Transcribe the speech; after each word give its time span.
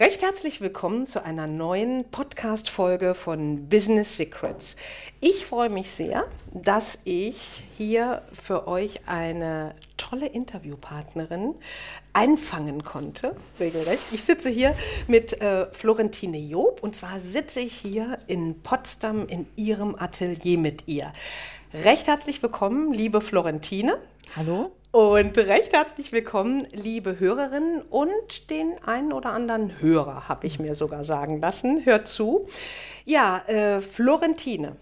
Recht 0.00 0.22
herzlich 0.22 0.60
willkommen 0.60 1.08
zu 1.08 1.24
einer 1.24 1.48
neuen 1.48 2.04
Podcast-Folge 2.12 3.16
von 3.16 3.68
Business 3.68 4.16
Secrets. 4.16 4.76
Ich 5.20 5.44
freue 5.44 5.70
mich 5.70 5.90
sehr, 5.90 6.28
dass 6.54 7.00
ich 7.02 7.64
hier 7.76 8.22
für 8.32 8.68
euch 8.68 9.08
eine 9.08 9.74
tolle 9.96 10.26
Interviewpartnerin 10.26 11.56
einfangen 12.12 12.84
konnte, 12.84 13.34
regelrecht. 13.58 14.12
Ich 14.12 14.22
sitze 14.22 14.50
hier 14.50 14.76
mit 15.08 15.40
äh, 15.40 15.66
Florentine 15.72 16.38
Job 16.38 16.78
und 16.80 16.96
zwar 16.96 17.18
sitze 17.18 17.58
ich 17.58 17.72
hier 17.74 18.20
in 18.28 18.62
Potsdam 18.62 19.26
in 19.26 19.48
ihrem 19.56 19.96
Atelier 19.96 20.58
mit 20.58 20.86
ihr. 20.86 21.12
Recht 21.74 22.06
herzlich 22.06 22.40
willkommen, 22.40 22.92
liebe 22.92 23.20
Florentine. 23.20 23.98
Hallo. 24.36 24.70
Und 24.90 25.36
recht 25.36 25.74
herzlich 25.74 26.12
willkommen, 26.12 26.66
liebe 26.72 27.20
Hörerinnen 27.20 27.82
und 27.82 28.48
den 28.48 28.82
einen 28.86 29.12
oder 29.12 29.32
anderen 29.32 29.82
Hörer, 29.82 30.28
habe 30.28 30.46
ich 30.46 30.58
mir 30.58 30.74
sogar 30.74 31.04
sagen 31.04 31.42
lassen. 31.42 31.84
Hört 31.84 32.08
zu. 32.08 32.46
Ja, 33.04 33.42
äh, 33.48 33.82
Florentine. 33.82 34.76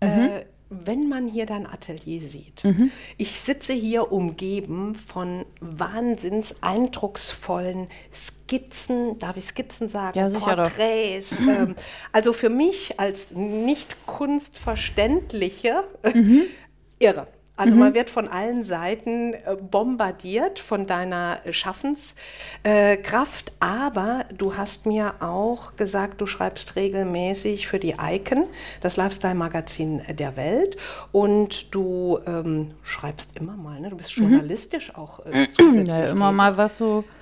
Mhm. 0.00 0.08
Äh, 0.08 0.44
wenn 0.70 1.08
man 1.08 1.26
hier 1.26 1.44
dein 1.44 1.66
Atelier 1.66 2.20
sieht, 2.20 2.62
mhm. 2.62 2.92
ich 3.16 3.40
sitze 3.40 3.72
hier 3.72 4.12
umgeben 4.12 4.94
von 4.94 5.44
wahnsinns 5.60 6.62
eindrucksvollen 6.62 7.88
Skizzen, 8.12 9.18
darf 9.18 9.36
ich 9.38 9.48
Skizzen 9.48 9.88
sagen? 9.88 10.16
Ja, 10.16 10.30
sicher 10.30 10.54
Porträts. 10.54 11.42
Ähm, 11.48 11.74
also 12.12 12.32
für 12.32 12.50
mich 12.50 13.00
als 13.00 13.32
nicht 13.32 14.06
kunstverständliche, 14.06 15.82
mhm. 16.14 16.42
irre. 17.00 17.26
Also 17.58 17.74
mhm. 17.74 17.80
man 17.80 17.94
wird 17.94 18.08
von 18.08 18.28
allen 18.28 18.62
Seiten 18.62 19.34
äh, 19.34 19.56
bombardiert 19.60 20.60
von 20.60 20.86
deiner 20.86 21.40
Schaffenskraft, 21.50 23.52
aber 23.58 24.24
du 24.32 24.56
hast 24.56 24.86
mir 24.86 25.14
auch 25.20 25.74
gesagt, 25.74 26.20
du 26.20 26.26
schreibst 26.26 26.76
regelmäßig 26.76 27.66
für 27.66 27.80
die 27.80 27.96
Icon, 28.00 28.44
das 28.80 28.96
Lifestyle-Magazin 28.96 30.02
der 30.08 30.36
Welt, 30.36 30.76
und 31.10 31.74
du 31.74 32.20
ähm, 32.26 32.74
schreibst 32.84 33.36
immer 33.36 33.56
mal, 33.56 33.80
ne? 33.80 33.90
du 33.90 33.96
bist 33.96 34.16
mhm. 34.16 34.30
journalistisch 34.30 34.92
mhm. 34.92 35.02
auch 35.02 35.26
äh, 35.26 35.48
zusätzlich. 35.58 35.88
Ja, 35.88 36.04
immer 36.04 36.30
mal 36.30 36.56
was 36.56 36.78
so 36.78 37.00
äh, 37.00 37.17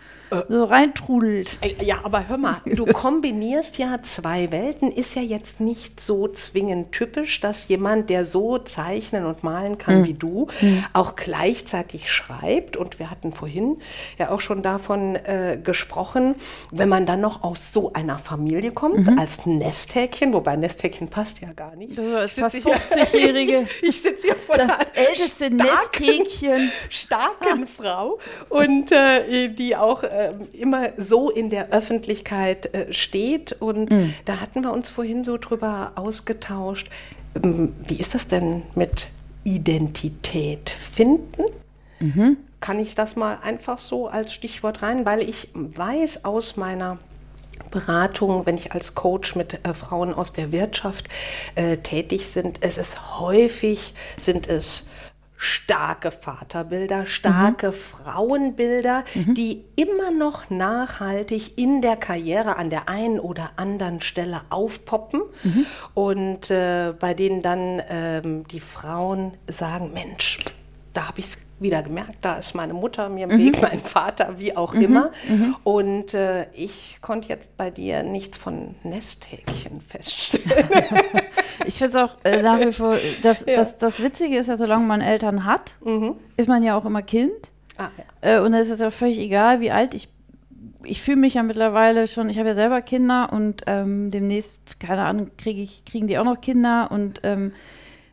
so 0.49 0.65
reintrudelt. 0.65 1.59
Ja, 1.81 2.01
aber 2.03 2.29
hör 2.29 2.37
mal, 2.37 2.61
du 2.65 2.87
kombinierst 2.93 3.79
ja 3.79 3.99
zwei 4.03 4.51
Welten, 4.51 4.91
ist 4.91 5.15
ja 5.15 5.23
jetzt 5.23 5.61
nicht 5.61 6.01
so 6.01 6.29
zwingend 6.29 6.93
typisch, 6.93 7.41
dass 7.41 7.69
jemand, 7.69 8.11
der 8.11 8.25
so 8.25 8.59
zeichnen 8.59 9.25
und 9.25 9.45
malen 9.45 9.79
kann 9.79 10.01
mhm. 10.01 10.07
wie 10.07 10.15
du, 10.15 10.49
mhm. 10.61 10.85
auch 10.93 11.17
gleichzeitig 11.17 12.11
schreibt. 12.11 12.77
Und 12.77 12.99
wir 12.99 13.11
hatten 13.11 13.33
vorhin 13.33 13.79
ja 14.19 14.31
auch 14.31 14.41
schon 14.41 14.63
davon 14.63 15.17
äh, 15.17 15.59
gesprochen, 15.63 16.35
wenn 16.73 16.89
man 16.89 17.07
dann 17.07 17.21
noch 17.21 17.43
aus 17.43 17.73
so 17.73 17.93
einer 17.93 18.19
Familie 18.19 18.73
kommt, 18.73 19.07
mhm. 19.07 19.19
als 19.19 19.47
Nesthäkchen, 19.47 20.33
wobei 20.33 20.57
Nesthäkchen 20.57 21.09
passt 21.09 21.41
ja 21.41 21.53
gar 21.53 21.77
nicht. 21.77 21.97
Bist 21.97 22.41
fast 22.41 22.57
50-Jährige. 22.57 23.67
Ich, 23.83 23.89
ich 23.89 24.03
sitze 24.03 24.29
hier 24.29 24.37
vor 24.37 24.57
das 24.57 24.71
älteste 24.95 25.51
Nesthäkchen. 25.51 26.71
Starken 26.91 27.67
Frau 27.67 28.19
und 28.49 28.93
äh, 28.93 29.49
die 29.49 29.77
auch 29.77 30.03
äh, 30.17 30.33
immer 30.53 30.93
so 30.97 31.31
in 31.31 31.51
der 31.51 31.71
Öffentlichkeit 31.71 32.75
äh, 32.75 32.93
steht. 32.93 33.53
Und 33.53 33.93
mhm. 33.93 34.15
da 34.25 34.41
hatten 34.41 34.63
wir 34.63 34.73
uns 34.73 34.89
vorhin 34.89 35.25
so 35.25 35.37
drüber 35.37 35.93
ausgetauscht. 35.95 36.89
Ähm, 37.43 37.75
wie 37.87 37.97
ist 37.97 38.15
das 38.15 38.27
denn 38.27 38.63
mit 38.75 39.09
Identität 39.45 40.71
finden? 40.71 41.45
Mhm. 42.01 42.39
Kann 42.61 42.79
ich 42.81 42.95
das 42.95 43.15
mal 43.15 43.39
einfach 43.43 43.79
so 43.79 44.09
als 44.09 44.33
Stichwort 44.33 44.83
rein? 44.83 45.05
Weil 45.05 45.21
ich 45.21 45.51
weiß 45.55 46.25
aus 46.25 46.57
meiner 46.57 46.99
Beratung, 47.71 48.47
wenn 48.47 48.57
ich 48.57 48.73
als 48.73 48.95
Coach 48.95 49.37
mit 49.37 49.65
äh, 49.65 49.75
Frauen 49.75 50.15
aus 50.15 50.33
der 50.33 50.51
Wirtschaft 50.51 51.09
äh, 51.55 51.77
tätig 51.77 52.29
sind, 52.29 52.59
es 52.63 52.79
ist 52.79 53.19
häufig, 53.19 53.95
sind 54.19 54.49
es 54.49 54.89
starke 55.37 56.11
Vaterbilder, 56.11 57.07
starke 57.07 57.69
mhm. 57.69 57.73
Frauenbilder, 57.73 59.05
mhm. 59.15 59.35
die 59.35 59.65
immer 59.77 60.11
noch 60.11 60.51
nachhaltig 60.51 61.59
in 61.59 61.83
der 61.83 61.97
Karriere 61.97 62.57
an 62.57 62.71
der 62.71 62.89
einen 62.89 63.21
oder 63.21 63.51
anderen 63.57 64.01
Stelle 64.01 64.43
aufpoppen 64.51 65.23
mhm. 65.43 65.67
und 65.95 66.51
äh, 66.51 66.95
bei 66.99 67.15
denen 67.15 67.43
dann 67.43 67.83
ähm, 67.89 68.49
die 68.49 68.61
Frauen 68.61 69.35
sagen, 69.49 69.93
Mensch, 69.93 70.39
da 70.93 71.09
habe 71.09 71.21
ich 71.21 71.27
es 71.27 71.46
wieder 71.59 71.83
gemerkt, 71.83 72.19
da 72.21 72.37
ist 72.37 72.55
meine 72.55 72.75
Mutter 72.75 73.09
mir 73.09 73.25
im 73.25 73.39
mhm. 73.39 73.47
Weg, 73.47 73.63
mein 73.63 73.79
Vater, 73.79 74.35
wie 74.39 74.57
auch 74.57 74.75
mhm. 74.75 74.83
immer. 74.83 75.11
Mhm. 75.29 75.57
Und 75.65 76.15
äh, 76.15 76.47
ich 76.53 76.99
konnte 77.01 77.29
jetzt 77.29 77.57
bei 77.57 77.71
dir 77.71 78.03
nichts 78.03 78.37
von 78.37 78.75
Nesthäkchen 78.83 79.81
feststellen. 79.81 80.69
ich 81.67 81.75
finde 81.75 81.91
es 81.91 81.97
auch 81.97 82.17
äh, 82.25 82.43
nach 82.43 82.61
wie 82.61 82.73
vor, 82.73 82.97
das, 83.23 83.45
ja. 83.47 83.55
das, 83.55 83.77
das 83.79 84.01
Witzige 84.03 84.37
ist 84.37 84.49
ja, 84.49 84.57
solange 84.57 84.87
man 84.87 85.01
Eltern 85.01 85.45
hat, 85.45 85.77
mhm. 85.85 86.17
ist 86.37 86.49
man 86.49 86.63
ja 86.63 86.77
auch 86.77 86.85
immer 86.85 87.03
Kind. 87.03 87.51
Ah, 87.79 87.89
ja. 88.23 88.37
äh, 88.37 88.41
und 88.41 88.55
es 88.55 88.69
ist 88.69 88.81
ja 88.81 88.91
völlig 88.91 89.19
egal, 89.19 89.61
wie 89.61 89.71
alt 89.71 89.95
ich 89.95 90.09
ich 90.89 91.03
fühle 91.03 91.17
mich 91.17 91.35
ja 91.35 91.43
mittlerweile 91.43 92.07
schon, 92.07 92.29
ich 92.31 92.39
habe 92.39 92.51
ja 92.51 92.55
selber 92.55 92.81
Kinder 92.81 93.33
und 93.33 93.63
ähm, 93.67 94.11
demnächst, 94.11 94.79
keine 94.79 95.05
Ahnung, 95.05 95.31
krieg 95.37 95.59
ich, 95.59 95.85
kriegen 95.85 96.07
die 96.07 96.19
auch 96.19 96.25
noch 96.25 96.41
Kinder 96.41 96.91
und 96.93 97.21
ähm, 97.25 97.53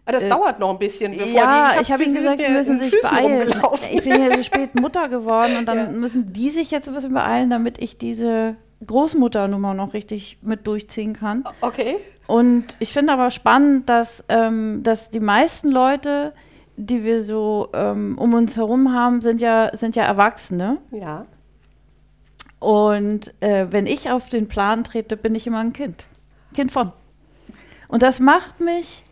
Ah, 0.06 0.12
das 0.12 0.24
äh, 0.24 0.30
dauert 0.30 0.60
noch 0.60 0.72
ein 0.72 0.80
bisschen. 0.80 1.14
Bevor 1.14 1.28
ja, 1.28 1.74
die, 1.74 1.82
ich 1.82 1.92
habe 1.92 2.04
hab 2.04 2.08
ihnen 2.08 2.16
gesagt, 2.16 2.42
sie 2.42 2.52
müssen 2.52 2.78
sich 2.80 2.94
Füßen 2.94 3.10
beeilen. 3.10 3.54
Ich 3.92 4.04
bin 4.04 4.22
ja 4.22 4.36
so 4.36 4.44
spät 4.44 4.76
Mutter 4.76 5.08
geworden 5.08 5.58
und 5.58 5.66
dann 5.66 5.78
ja. 5.78 5.90
müssen 5.90 6.34
die 6.34 6.50
sich 6.50 6.72
jetzt 6.72 6.90
ein 6.90 6.94
bisschen 6.94 7.14
beeilen, 7.14 7.50
damit 7.50 7.78
ich 7.78 7.98
diese 7.98 8.58
Großmutternummer 8.86 9.74
noch 9.74 9.94
richtig 9.94 10.40
mit 10.42 10.68
durchziehen 10.68 11.14
kann. 11.14 11.46
Okay. 11.62 11.98
Und 12.28 12.78
ich 12.80 12.92
finde 12.92 13.14
aber 13.14 13.32
spannend, 13.32 13.90
dass, 13.90 14.24
ähm, 14.30 14.82
dass 14.84 15.10
die 15.10 15.20
meisten 15.20 15.70
Leute, 15.70 16.34
die 16.76 17.06
wir 17.06 17.22
so 17.22 17.70
ähm, 17.74 18.18
um 18.18 18.34
uns 18.34 18.58
herum 18.58 18.94
haben, 18.94 19.22
sind 19.22 19.42
ja, 19.42 19.76
sind 19.76 19.96
ja 19.96 20.04
Erwachsene. 20.04 20.80
Ja. 20.92 21.26
Und 22.60 23.34
äh, 23.42 23.68
wenn 23.70 23.88
ich 23.88 24.10
auf 24.10 24.30
den 24.30 24.48
Plan 24.48 24.84
trete, 24.84 25.18
bin 25.18 25.36
ich 25.36 25.48
immer 25.48 25.60
ein 25.60 25.74
Kind. 25.74 26.08
Kind 26.54 26.72
von. 26.72 26.92
Und 27.88 28.04
das 28.04 28.20
macht 28.20 28.60
mich 28.60 29.04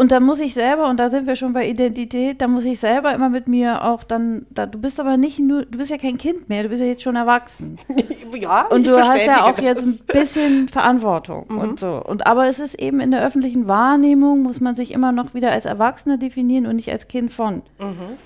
und 0.00 0.12
da 0.12 0.20
muss 0.20 0.38
ich 0.38 0.54
selber, 0.54 0.88
und 0.88 1.00
da 1.00 1.10
sind 1.10 1.26
wir 1.26 1.34
schon 1.34 1.52
bei 1.52 1.68
Identität, 1.68 2.40
da 2.40 2.46
muss 2.46 2.64
ich 2.64 2.78
selber 2.78 3.12
immer 3.12 3.30
mit 3.30 3.48
mir 3.48 3.84
auch 3.84 4.04
dann, 4.04 4.46
da, 4.48 4.64
du 4.64 4.78
bist 4.78 5.00
aber 5.00 5.16
nicht 5.16 5.40
nur, 5.40 5.64
du 5.64 5.76
bist 5.76 5.90
ja 5.90 5.96
kein 5.96 6.16
Kind 6.16 6.48
mehr, 6.48 6.62
du 6.62 6.68
bist 6.68 6.80
ja 6.80 6.86
jetzt 6.86 7.02
schon 7.02 7.16
erwachsen. 7.16 7.78
ja, 8.40 8.66
Und 8.66 8.86
du 8.86 8.96
hast 8.96 9.26
ja 9.26 9.42
auch 9.42 9.56
das. 9.56 9.64
jetzt 9.64 9.84
ein 9.84 10.00
bisschen 10.06 10.68
Verantwortung 10.68 11.46
mhm. 11.48 11.58
und 11.58 11.80
so. 11.80 12.00
Und 12.00 12.28
aber 12.28 12.46
es 12.46 12.60
ist 12.60 12.76
eben 12.76 13.00
in 13.00 13.10
der 13.10 13.26
öffentlichen 13.26 13.66
Wahrnehmung, 13.66 14.42
muss 14.44 14.60
man 14.60 14.76
sich 14.76 14.92
immer 14.92 15.10
noch 15.10 15.34
wieder 15.34 15.50
als 15.50 15.64
Erwachsene 15.64 16.16
definieren 16.16 16.68
und 16.68 16.76
nicht 16.76 16.92
als 16.92 17.08
Kind 17.08 17.32
von. 17.32 17.62
Mhm. 17.80 18.18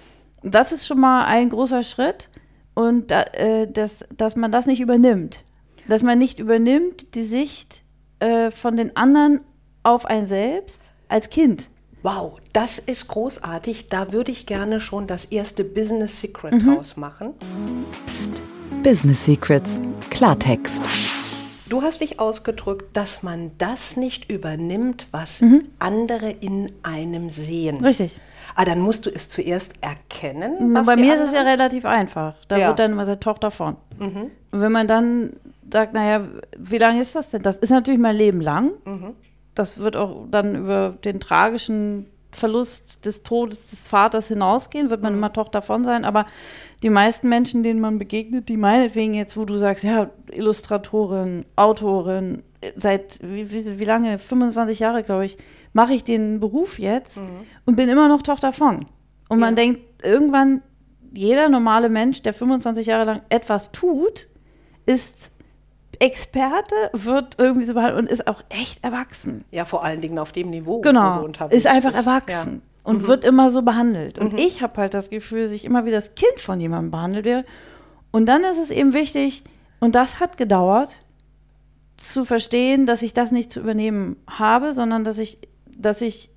Das 0.43 0.72
ist 0.72 0.87
schon 0.87 1.00
mal 1.00 1.25
ein 1.25 1.49
großer 1.49 1.82
Schritt 1.82 2.28
und 2.75 3.11
da, 3.11 3.22
äh, 3.32 3.66
dass, 3.66 4.00
dass 4.15 4.37
man 4.37 4.53
das 4.53 4.66
nicht 4.66 4.82
übernimmt. 4.82 5.41
Dass 5.88 6.03
man 6.03 6.19
nicht 6.19 6.38
übernimmt 6.38 7.15
die 7.15 7.25
Sicht 7.25 7.81
äh, 8.21 8.50
von 8.50 8.77
den 8.77 8.94
anderen 8.94 9.41
auf 9.84 10.05
ein 10.05 10.27
selbst 10.27 10.92
als 11.12 11.31
Kind. 11.31 11.69
Wow, 12.03 12.34
das 12.53 12.81
ist 12.81 13.06
großartig. 13.06 13.88
Da 13.88 14.12
würde 14.12 14.32
ich 14.32 14.47
gerne 14.47 14.81
schon 14.81 15.06
das 15.06 15.26
erste 15.26 15.62
Business 15.62 16.20
Secret 16.20 16.55
mhm. 16.55 16.75
draus 16.75 16.97
machen. 16.97 17.35
Psst, 18.06 18.43
Business 18.82 19.25
Secrets, 19.25 19.81
Klartext. 20.11 20.88
Du 21.69 21.81
hast 21.81 22.00
dich 22.00 22.19
ausgedrückt, 22.19 22.97
dass 22.97 23.23
man 23.23 23.53
das 23.56 23.97
nicht 23.97 24.31
übernimmt, 24.31 25.06
was 25.12 25.41
mhm. 25.41 25.62
andere 25.79 26.31
in 26.31 26.73
einem 26.82 27.31
sehen. 27.31 27.82
Richtig. 27.82 28.20
Ah, 28.56 28.64
dann 28.64 28.81
musst 28.81 29.06
du 29.06 29.11
es 29.11 29.29
zuerst 29.29 29.82
erkennen. 29.82 30.75
Bei 30.85 30.97
mir 30.97 31.14
ist 31.14 31.20
es 31.20 31.32
ja 31.32 31.43
relativ 31.43 31.87
einfach. 31.87 32.35
Da 32.49 32.59
ja. 32.59 32.69
wird 32.69 32.81
dann 32.81 32.93
immer 32.93 33.06
seine 33.06 33.20
Tochter 33.20 33.50
von. 33.50 33.76
Mhm. 33.99 34.31
Und 34.50 34.61
wenn 34.61 34.73
man 34.73 34.88
dann 34.88 35.35
sagt, 35.73 35.94
naja, 35.94 36.26
wie 36.59 36.79
lange 36.79 37.00
ist 37.00 37.14
das 37.14 37.31
denn? 37.31 37.43
Das 37.43 37.56
ist 37.56 37.70
natürlich 37.70 38.00
mein 38.00 38.17
Leben 38.17 38.41
lang. 38.41 38.73
Mhm 38.85 39.14
das 39.54 39.78
wird 39.78 39.96
auch 39.96 40.26
dann 40.31 40.56
über 40.56 40.96
den 41.04 41.20
tragischen 41.20 42.06
Verlust 42.31 43.04
des 43.04 43.22
Todes 43.22 43.66
des 43.66 43.87
Vaters 43.87 44.28
hinausgehen, 44.28 44.90
wird 44.90 45.02
man 45.02 45.12
mhm. 45.12 45.19
immer 45.19 45.32
Tochter 45.32 45.60
davon 45.60 45.84
sein, 45.84 46.04
aber 46.04 46.26
die 46.82 46.90
meisten 46.90 47.28
Menschen, 47.28 47.62
denen 47.62 47.81
man 47.81 47.99
begegnet, 47.99 48.49
die 48.49 48.56
meinetwegen 48.56 49.14
jetzt, 49.14 49.37
wo 49.37 49.44
du 49.44 49.56
sagst, 49.56 49.84
ja, 49.84 50.10
Illustratorin, 50.31 51.44
Autorin, 51.56 52.43
seit 52.76 53.19
wie, 53.22 53.52
wie, 53.52 53.78
wie 53.78 53.84
lange? 53.84 54.19
25 54.19 54.78
Jahre, 54.78 55.02
glaube 55.02 55.26
ich, 55.26 55.37
mache 55.72 55.94
ich 55.94 56.04
den 56.04 56.40
Beruf 56.40 56.78
jetzt 56.78 57.20
und 57.66 57.76
bin 57.76 57.88
immer 57.88 58.08
noch 58.08 58.22
Tochter 58.22 58.52
von. 58.52 58.87
Und 59.28 59.38
man 59.38 59.56
Ja. 59.56 59.62
denkt, 59.64 60.04
irgendwann, 60.04 60.62
jeder 61.14 61.49
normale 61.49 61.88
Mensch, 61.88 62.22
der 62.22 62.32
25 62.32 62.87
Jahre 62.87 63.04
lang 63.04 63.22
etwas 63.28 63.72
tut, 63.72 64.28
ist 64.87 65.31
Experte, 66.02 66.75
wird 66.93 67.37
irgendwie 67.38 67.64
so 67.64 67.75
behandelt 67.75 67.99
und 68.00 68.10
ist 68.10 68.26
auch 68.26 68.43
echt 68.49 68.84
erwachsen. 68.84 69.44
Ja, 69.52 69.64
vor 69.64 69.84
allen 69.84 70.00
Dingen 70.00 70.19
auf 70.19 70.32
dem 70.32 70.50
Niveau, 70.50 70.78
wo 70.78 70.81
Genau, 70.81 71.19
du 71.20 71.25
unterwegs 71.25 71.54
ist 71.56 71.66
einfach 71.66 71.93
bist. 71.93 72.06
erwachsen 72.06 72.62
und 72.82 73.06
wird 73.06 73.25
immer 73.25 73.50
so 73.50 73.62
behandelt. 73.62 74.19
Und 74.19 74.38
ich 74.40 74.62
habe 74.62 74.81
halt 74.81 74.94
das 74.94 75.10
Gefühl, 75.10 75.44
dass 75.44 75.52
ich 75.52 75.64
immer 75.64 75.84
wie 75.84 75.93
das 75.93 76.14
Kind 76.16 76.38
von 76.40 76.58
jemandem 76.60 76.90
behandelt 76.90 77.25
werde. 77.25 77.46
Und 78.10 78.26
dann 78.26 78.43
ist 78.43 78.58
es 78.58 78.70
eben 78.72 78.94
wichtig, 78.94 79.44
und 79.78 79.94
das 79.94 80.19
hat 80.20 80.37
gedauert, 80.37 80.96
zu 81.96 82.25
verstehen, 82.25 82.84
dass 82.87 83.02
ich 83.02 83.12
das 83.14 83.31
nicht 83.31 83.52
zu 83.52 83.60
übernehmen 83.60 84.16
habe, 84.28 84.72
sondern 84.75 85.04
dass 85.04 85.19
ich, 85.19 85.38
dass 85.76 86.00
ich 86.02 86.31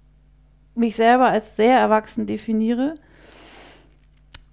mich 0.75 0.95
selber 0.95 1.25
als 1.29 1.55
sehr 1.55 1.79
erwachsen 1.79 2.27
definiere 2.27 2.93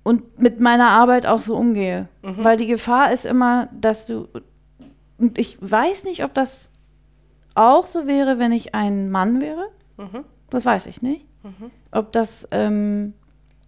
und 0.05 0.41
mit 0.41 0.61
meiner 0.61 0.89
Arbeit 0.89 1.27
auch 1.27 1.41
so 1.41 1.55
umgehe. 1.57 2.09
Weil 2.23 2.57
die 2.57 2.67
Gefahr 2.67 3.13
ist 3.13 3.27
immer, 3.27 3.69
dass 3.79 4.07
du, 4.07 4.29
und 5.23 5.39
ich 5.39 5.57
weiß 5.61 6.03
nicht, 6.05 6.25
ob 6.25 6.35
das 6.35 6.73
auch 7.55 7.87
so 7.87 8.07
wäre, 8.09 8.41
wenn 8.41 8.51
ich 8.51 8.75
ein 8.75 9.09
Mann 9.09 9.41
wäre. 9.41 9.69
Das 10.51 10.65
weiß 10.65 10.87
ich 10.87 11.01
nicht. 11.01 11.27
Ob 11.93 12.13
das, 12.13 12.47
ähm, 12.51 13.15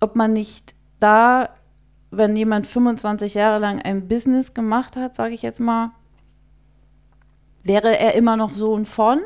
ob 0.01 0.17
man 0.17 0.33
nicht 0.33 0.75
da, 0.99 1.51
wenn 2.11 2.37
jemand 2.37 2.67
25 2.67 3.35
Jahre 3.35 3.61
lang 3.61 3.81
ein 3.81 4.09
Business 4.09 4.53
gemacht 4.53 4.97
hat, 4.97 5.15
sage 5.15 5.35
ich 5.35 5.43
jetzt 5.43 5.61
mal, 5.61 5.93
wäre 7.62 7.99
er 7.99 8.15
immer 8.15 8.37
noch 8.37 8.53
Sohn 8.53 8.85
von? 8.85 9.21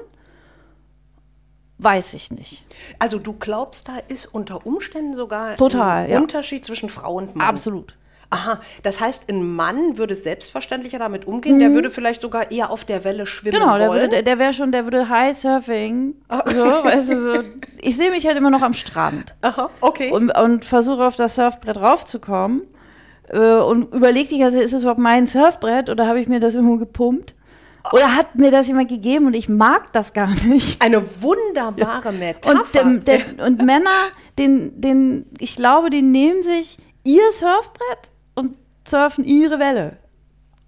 Weiß 1.78 2.12
ich 2.14 2.30
nicht. 2.30 2.64
Also 2.98 3.18
du 3.18 3.34
glaubst, 3.34 3.88
da 3.88 3.98
ist 4.08 4.26
unter 4.26 4.66
Umständen 4.66 5.14
sogar 5.14 5.56
Total, 5.56 6.04
ein 6.04 6.10
ja. 6.10 6.20
Unterschied 6.20 6.66
zwischen 6.66 6.88
Frau 6.88 7.14
und 7.14 7.36
Mann. 7.36 7.46
Absolut. 7.46 7.97
Aha, 8.30 8.60
das 8.82 9.00
heißt, 9.00 9.30
ein 9.30 9.54
Mann 9.56 9.96
würde 9.96 10.14
selbstverständlicher 10.14 10.98
damit 10.98 11.26
umgehen, 11.26 11.58
der 11.58 11.72
würde 11.72 11.88
vielleicht 11.88 12.20
sogar 12.20 12.50
eher 12.50 12.70
auf 12.70 12.84
der 12.84 13.02
Welle 13.04 13.24
schwimmen 13.26 13.56
Mhm. 13.56 13.60
Genau, 13.60 13.78
der, 13.78 13.88
wollen. 13.88 14.00
würde, 14.00 14.08
der, 14.10 14.22
der 14.22 14.38
wäre 14.38 14.52
schon, 14.52 14.70
der 14.70 14.84
würde 14.84 15.08
High 15.08 15.36
Surfing. 15.36 16.14
So, 16.46 16.62
weißt 16.62 17.10
du, 17.10 17.16
so. 17.16 17.42
Ich 17.80 17.96
sehe 17.96 18.10
mich 18.10 18.26
halt 18.26 18.36
immer 18.36 18.50
noch 18.50 18.60
am 18.60 18.74
Strand. 18.74 19.34
Aha, 19.40 19.70
okay. 19.80 20.10
und, 20.10 20.36
und 20.36 20.66
versuche 20.66 21.06
auf 21.06 21.16
das 21.16 21.36
Surfbrett 21.36 21.78
raufzukommen 21.78 22.62
äh, 23.30 23.38
und 23.38 23.94
überlege 23.94 24.28
die 24.28 24.38
ganze 24.38 24.58
Zeit, 24.58 24.66
ist 24.66 24.72
es 24.74 24.82
überhaupt 24.82 25.00
mein 25.00 25.26
Surfbrett 25.26 25.88
oder 25.88 26.06
habe 26.06 26.20
ich 26.20 26.28
mir 26.28 26.40
das 26.40 26.54
irgendwo 26.54 26.76
gepumpt? 26.76 27.34
Oder 27.92 28.14
hat 28.16 28.34
mir 28.34 28.50
das 28.50 28.66
jemand 28.68 28.90
gegeben 28.90 29.26
und 29.26 29.34
ich 29.34 29.48
mag 29.48 29.90
das 29.94 30.12
gar 30.12 30.28
nicht? 30.44 30.82
Eine 30.82 31.02
wunderbare 31.22 32.12
Metapher. 32.12 32.60
Und, 32.60 32.74
dem, 32.74 33.04
der, 33.04 33.20
und 33.46 33.64
Männer, 33.64 34.08
den, 34.38 34.78
den, 34.78 35.24
ich 35.38 35.56
glaube, 35.56 35.88
die 35.88 36.02
nehmen 36.02 36.42
sich 36.42 36.76
ihr 37.04 37.22
Surfbrett 37.32 38.10
surfen 38.88 39.24
ihre 39.24 39.58
Welle. 39.58 39.96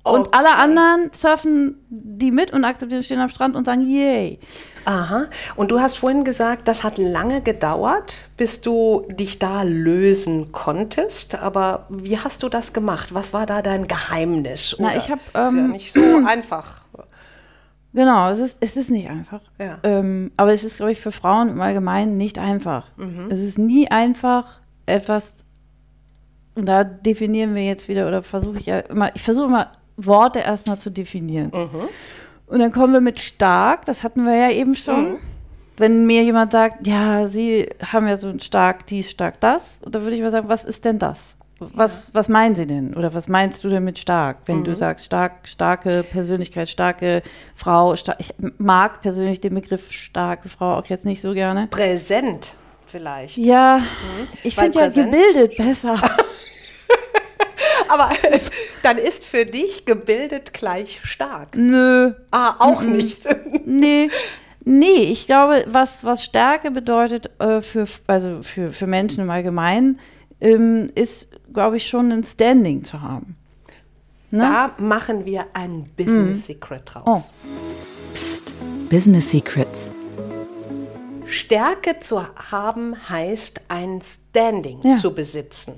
Und 0.02 0.28
Okay. 0.28 0.30
alle 0.38 0.56
anderen 0.56 1.10
surfen 1.12 1.76
die 1.90 2.30
mit 2.30 2.52
und 2.52 2.64
akzeptieren, 2.64 3.02
stehen 3.02 3.20
am 3.20 3.28
Strand 3.28 3.54
und 3.54 3.66
sagen, 3.66 3.82
yay. 3.82 4.38
Aha. 4.86 5.26
Und 5.56 5.70
du 5.70 5.78
hast 5.78 5.98
vorhin 5.98 6.24
gesagt, 6.24 6.66
das 6.68 6.84
hat 6.84 6.96
lange 6.96 7.42
gedauert, 7.42 8.16
bis 8.38 8.62
du 8.62 9.06
dich 9.10 9.38
da 9.38 9.62
lösen 9.62 10.52
konntest. 10.52 11.34
Aber 11.34 11.84
wie 11.90 12.18
hast 12.18 12.42
du 12.42 12.48
das 12.48 12.72
gemacht? 12.72 13.12
Was 13.12 13.34
war 13.34 13.44
da 13.44 13.60
dein 13.60 13.86
Geheimnis? 13.88 14.74
Na, 14.78 14.88
Oder 14.88 14.96
ich 14.96 15.10
hab, 15.10 15.18
ist 15.18 15.34
ja 15.34 15.48
ähm, 15.48 15.70
nicht 15.72 15.92
so 15.92 16.00
einfach. 16.26 16.80
Genau, 17.92 18.30
es 18.30 18.38
ist, 18.38 18.58
es 18.62 18.76
ist 18.76 18.88
nicht 18.90 19.10
einfach. 19.10 19.40
Ja. 19.58 19.78
Ähm, 19.82 20.30
aber 20.36 20.52
es 20.52 20.64
ist, 20.64 20.76
glaube 20.76 20.92
ich, 20.92 21.00
für 21.00 21.12
Frauen 21.12 21.48
im 21.50 21.60
Allgemeinen 21.60 22.16
nicht 22.16 22.38
einfach. 22.38 22.86
Es 23.30 23.40
ist 23.40 23.58
nie 23.58 23.90
einfach, 23.90 24.60
etwas, 24.86 25.34
und 26.54 26.66
da 26.66 26.84
definieren 26.84 27.54
wir 27.54 27.64
jetzt 27.64 27.88
wieder, 27.88 28.08
oder 28.08 28.22
versuche 28.22 28.58
ich 28.58 28.66
ja 28.66 28.80
immer, 28.80 29.14
ich 29.14 29.22
versuche 29.22 29.46
immer, 29.46 29.72
Worte 29.96 30.40
erstmal 30.40 30.78
zu 30.78 30.90
definieren. 30.90 31.50
Und 32.46 32.58
dann 32.58 32.72
kommen 32.72 32.92
wir 32.92 33.00
mit 33.00 33.20
stark, 33.20 33.84
das 33.84 34.02
hatten 34.02 34.24
wir 34.24 34.34
ja 34.34 34.50
eben 34.50 34.74
schon. 34.74 35.18
Wenn 35.76 36.06
mir 36.06 36.22
jemand 36.24 36.52
sagt, 36.52 36.86
ja, 36.86 37.26
Sie 37.26 37.66
haben 37.92 38.06
ja 38.06 38.16
so 38.16 38.28
ein 38.28 38.40
stark 38.40 38.86
dies, 38.86 39.10
stark 39.10 39.40
das, 39.40 39.80
da 39.88 40.02
würde 40.02 40.16
ich 40.16 40.22
mal 40.22 40.30
sagen, 40.30 40.48
was 40.48 40.64
ist 40.64 40.84
denn 40.84 40.98
das? 40.98 41.36
Was, 41.58 42.14
was 42.14 42.28
meinen 42.28 42.54
Sie 42.54 42.66
denn? 42.66 42.94
Oder 42.94 43.12
was 43.12 43.28
meinst 43.28 43.62
du 43.64 43.68
denn 43.68 43.84
mit 43.84 43.98
stark? 43.98 44.38
Wenn 44.46 44.64
du 44.64 44.74
sagst, 44.74 45.04
stark, 45.04 45.46
starke 45.46 46.02
Persönlichkeit, 46.02 46.70
starke 46.70 47.22
Frau, 47.54 47.94
star 47.96 48.16
ich 48.18 48.34
mag 48.56 49.02
persönlich 49.02 49.40
den 49.40 49.54
Begriff 49.54 49.92
starke 49.92 50.48
Frau 50.48 50.76
auch 50.76 50.86
jetzt 50.86 51.04
nicht 51.04 51.20
so 51.20 51.34
gerne. 51.34 51.66
Präsent 51.66 52.52
vielleicht. 52.86 53.36
Ja, 53.36 53.82
ich 54.42 54.56
Weil 54.56 54.72
finde 54.72 54.80
ja 54.80 54.88
gebildet 54.88 55.56
besser. 55.56 56.00
Aber 57.90 58.10
dann 58.82 58.98
ist 58.98 59.24
für 59.24 59.44
dich 59.44 59.84
gebildet 59.84 60.52
gleich 60.54 61.00
stark. 61.02 61.56
Nö, 61.56 62.12
Ah, 62.30 62.54
auch 62.58 62.82
nicht. 62.82 63.26
nee. 63.66 64.08
Nee, 64.64 65.04
ich 65.10 65.26
glaube, 65.26 65.64
was, 65.66 66.04
was 66.04 66.22
Stärke 66.24 66.70
bedeutet 66.70 67.30
äh, 67.40 67.60
für, 67.62 67.86
also 68.06 68.42
für, 68.42 68.72
für 68.72 68.86
Menschen 68.86 69.24
im 69.24 69.30
Allgemeinen, 69.30 69.98
ähm, 70.40 70.90
ist, 70.94 71.30
glaube 71.52 71.78
ich, 71.78 71.86
schon 71.88 72.12
ein 72.12 72.22
Standing 72.24 72.84
zu 72.84 73.00
haben. 73.00 73.34
Ne? 74.30 74.40
Da 74.42 74.74
machen 74.78 75.24
wir 75.24 75.46
ein 75.54 75.90
Business 75.96 76.46
Secret 76.46 76.82
Oh. 76.94 77.00
draus. 77.04 77.32
Psst. 78.12 78.52
Business 78.90 79.30
Secrets. 79.30 79.90
Stärke 81.26 81.98
zu 82.00 82.22
haben 82.50 82.94
heißt, 83.08 83.60
ein 83.68 84.00
Standing 84.02 84.80
Ja. 84.82 84.96
zu 84.96 85.14
besitzen. 85.14 85.74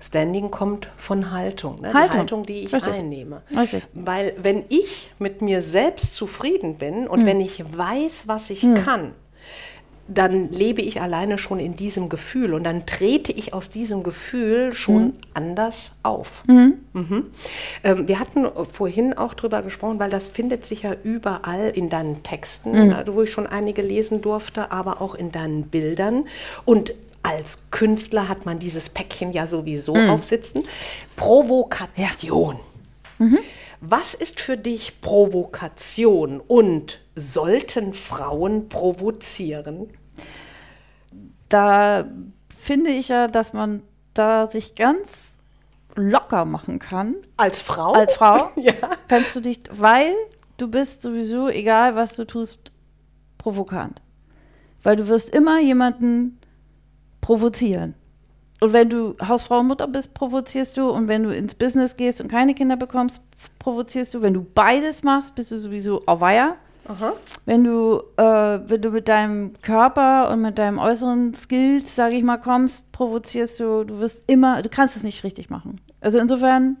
Standing 0.00 0.50
kommt 0.50 0.88
von 0.96 1.32
Haltung, 1.32 1.76
ne? 1.80 1.88
die 1.90 1.94
Haltung. 1.94 2.18
Haltung, 2.18 2.46
die 2.46 2.60
ich 2.60 2.72
Richtig. 2.72 2.94
einnehme. 2.94 3.42
Richtig. 3.56 3.86
Weil 3.94 4.32
wenn 4.40 4.64
ich 4.68 5.10
mit 5.18 5.42
mir 5.42 5.60
selbst 5.62 6.14
zufrieden 6.14 6.76
bin 6.76 7.02
Hm. 7.04 7.06
und 7.10 7.26
wenn 7.26 7.40
ich 7.40 7.64
weiß, 7.76 8.28
was 8.28 8.50
ich 8.50 8.64
kann, 8.84 9.12
dann 10.10 10.50
lebe 10.50 10.80
ich 10.80 11.02
alleine 11.02 11.36
schon 11.36 11.58
in 11.60 11.76
diesem 11.76 12.08
Gefühl 12.08 12.54
und 12.54 12.64
dann 12.64 12.86
trete 12.86 13.30
ich 13.30 13.52
aus 13.52 13.68
diesem 13.68 14.02
Gefühl 14.02 14.72
schon 14.72 15.02
Hm. 15.02 15.12
anders 15.34 15.96
auf. 16.02 16.44
Mhm. 16.46 16.78
Ähm, 17.84 18.08
wir 18.08 18.18
hatten 18.18 18.46
vorhin 18.72 19.12
auch 19.18 19.34
drüber 19.34 19.60
gesprochen, 19.62 19.98
weil 19.98 20.08
das 20.10 20.28
findet 20.28 20.64
sich 20.64 20.82
ja 20.84 20.94
überall 21.02 21.68
in 21.68 21.90
deinen 21.90 22.22
Texten, 22.22 22.70
Mhm. 22.70 22.92
äh, 22.92 23.04
wo 23.14 23.22
ich 23.22 23.30
schon 23.32 23.46
einige 23.46 23.82
lesen 23.82 24.22
durfte, 24.22 24.70
aber 24.72 25.02
auch 25.02 25.14
in 25.14 25.30
deinen 25.30 25.64
Bildern. 25.64 26.24
Und 26.64 26.94
als 27.22 27.70
Künstler 27.70 28.28
hat 28.28 28.46
man 28.46 28.58
dieses 28.58 28.88
Päckchen 28.88 29.32
ja 29.32 29.46
sowieso 29.46 29.94
Mhm. 29.94 30.10
aufsitzen. 30.10 30.62
Provokation. 31.16 32.58
Was 33.80 34.14
ist 34.14 34.40
für 34.40 34.56
dich 34.56 35.00
Provokation 35.00 36.40
und 36.40 37.00
sollten 37.16 37.92
Frauen 37.94 38.68
provozieren? 38.68 39.88
Da 41.48 42.04
finde 42.56 42.90
ich 42.90 43.08
ja, 43.08 43.28
dass 43.28 43.52
man 43.52 43.82
da 44.14 44.48
sich 44.48 44.74
ganz 44.74 45.36
locker 45.94 46.44
machen 46.44 46.78
kann. 46.78 47.16
Als 47.36 47.60
Frau? 47.62 47.92
Als 47.92 48.14
Frau 48.14 48.50
Ja. 48.56 48.72
kannst 49.08 49.34
du 49.36 49.40
dich, 49.40 49.60
weil 49.70 50.12
du 50.58 50.68
bist 50.68 51.02
sowieso, 51.02 51.48
egal 51.48 51.94
was 51.96 52.14
du 52.16 52.24
tust, 52.24 52.72
provokant. 53.38 54.00
Weil 54.82 54.96
du 54.96 55.08
wirst 55.08 55.30
immer 55.34 55.60
jemanden 55.60 56.38
provozieren. 57.28 57.94
Und 58.62 58.72
wenn 58.72 58.88
du 58.88 59.14
Hausfrau 59.22 59.60
und 59.60 59.66
Mutter 59.66 59.86
bist, 59.86 60.14
provozierst 60.14 60.78
du. 60.78 60.88
Und 60.88 61.08
wenn 61.08 61.24
du 61.24 61.30
ins 61.36 61.54
Business 61.54 61.94
gehst 61.94 62.22
und 62.22 62.28
keine 62.28 62.54
Kinder 62.54 62.78
bekommst, 62.78 63.20
provozierst 63.58 64.14
du. 64.14 64.22
Wenn 64.22 64.32
du 64.32 64.46
beides 64.54 65.02
machst, 65.02 65.34
bist 65.34 65.50
du 65.50 65.58
sowieso 65.58 66.00
auf 66.06 66.22
Weiher. 66.22 66.56
Aha. 66.86 67.12
Wenn 67.44 67.64
du, 67.64 68.00
äh, 68.16 68.22
wenn 68.22 68.80
du 68.80 68.90
mit 68.92 69.08
deinem 69.08 69.52
Körper 69.60 70.30
und 70.30 70.40
mit 70.40 70.58
deinem 70.58 70.78
äußeren 70.78 71.34
Skills, 71.34 71.94
sage 71.94 72.16
ich 72.16 72.22
mal, 72.24 72.38
kommst, 72.38 72.90
provozierst 72.92 73.60
du, 73.60 73.84
du 73.84 74.00
wirst 74.00 74.24
immer, 74.26 74.62
du 74.62 74.70
kannst 74.70 74.96
es 74.96 75.02
nicht 75.02 75.22
richtig 75.22 75.50
machen. 75.50 75.82
Also 76.00 76.18
insofern, 76.18 76.78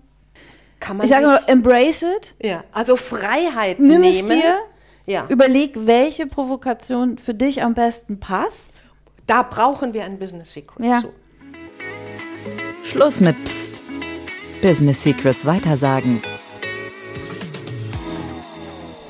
Kann 0.80 0.96
man 0.96 1.04
ich 1.04 1.10
sage 1.10 1.26
mal, 1.26 1.40
embrace 1.46 2.04
it, 2.04 2.34
ja, 2.42 2.64
also 2.72 2.96
Freiheit 2.96 3.80
nimm 3.80 4.00
nehmen. 4.00 4.04
es 4.04 4.24
dir, 4.24 4.54
Ja, 5.04 5.26
überleg, 5.28 5.72
welche 5.74 6.26
Provokation 6.26 7.18
für 7.18 7.34
dich 7.34 7.62
am 7.62 7.74
besten 7.74 8.18
passt. 8.18 8.82
Da 9.28 9.42
brauchen 9.44 9.94
wir 9.94 10.04
ein 10.04 10.18
Business 10.18 10.52
Secret 10.52 10.84
Ja. 10.84 11.00
zu. 11.02 11.12
Schluss 12.82 13.20
mit 13.20 13.36
Psst. 13.44 13.80
Business 14.62 15.02
Secrets 15.04 15.46
weitersagen. 15.46 16.20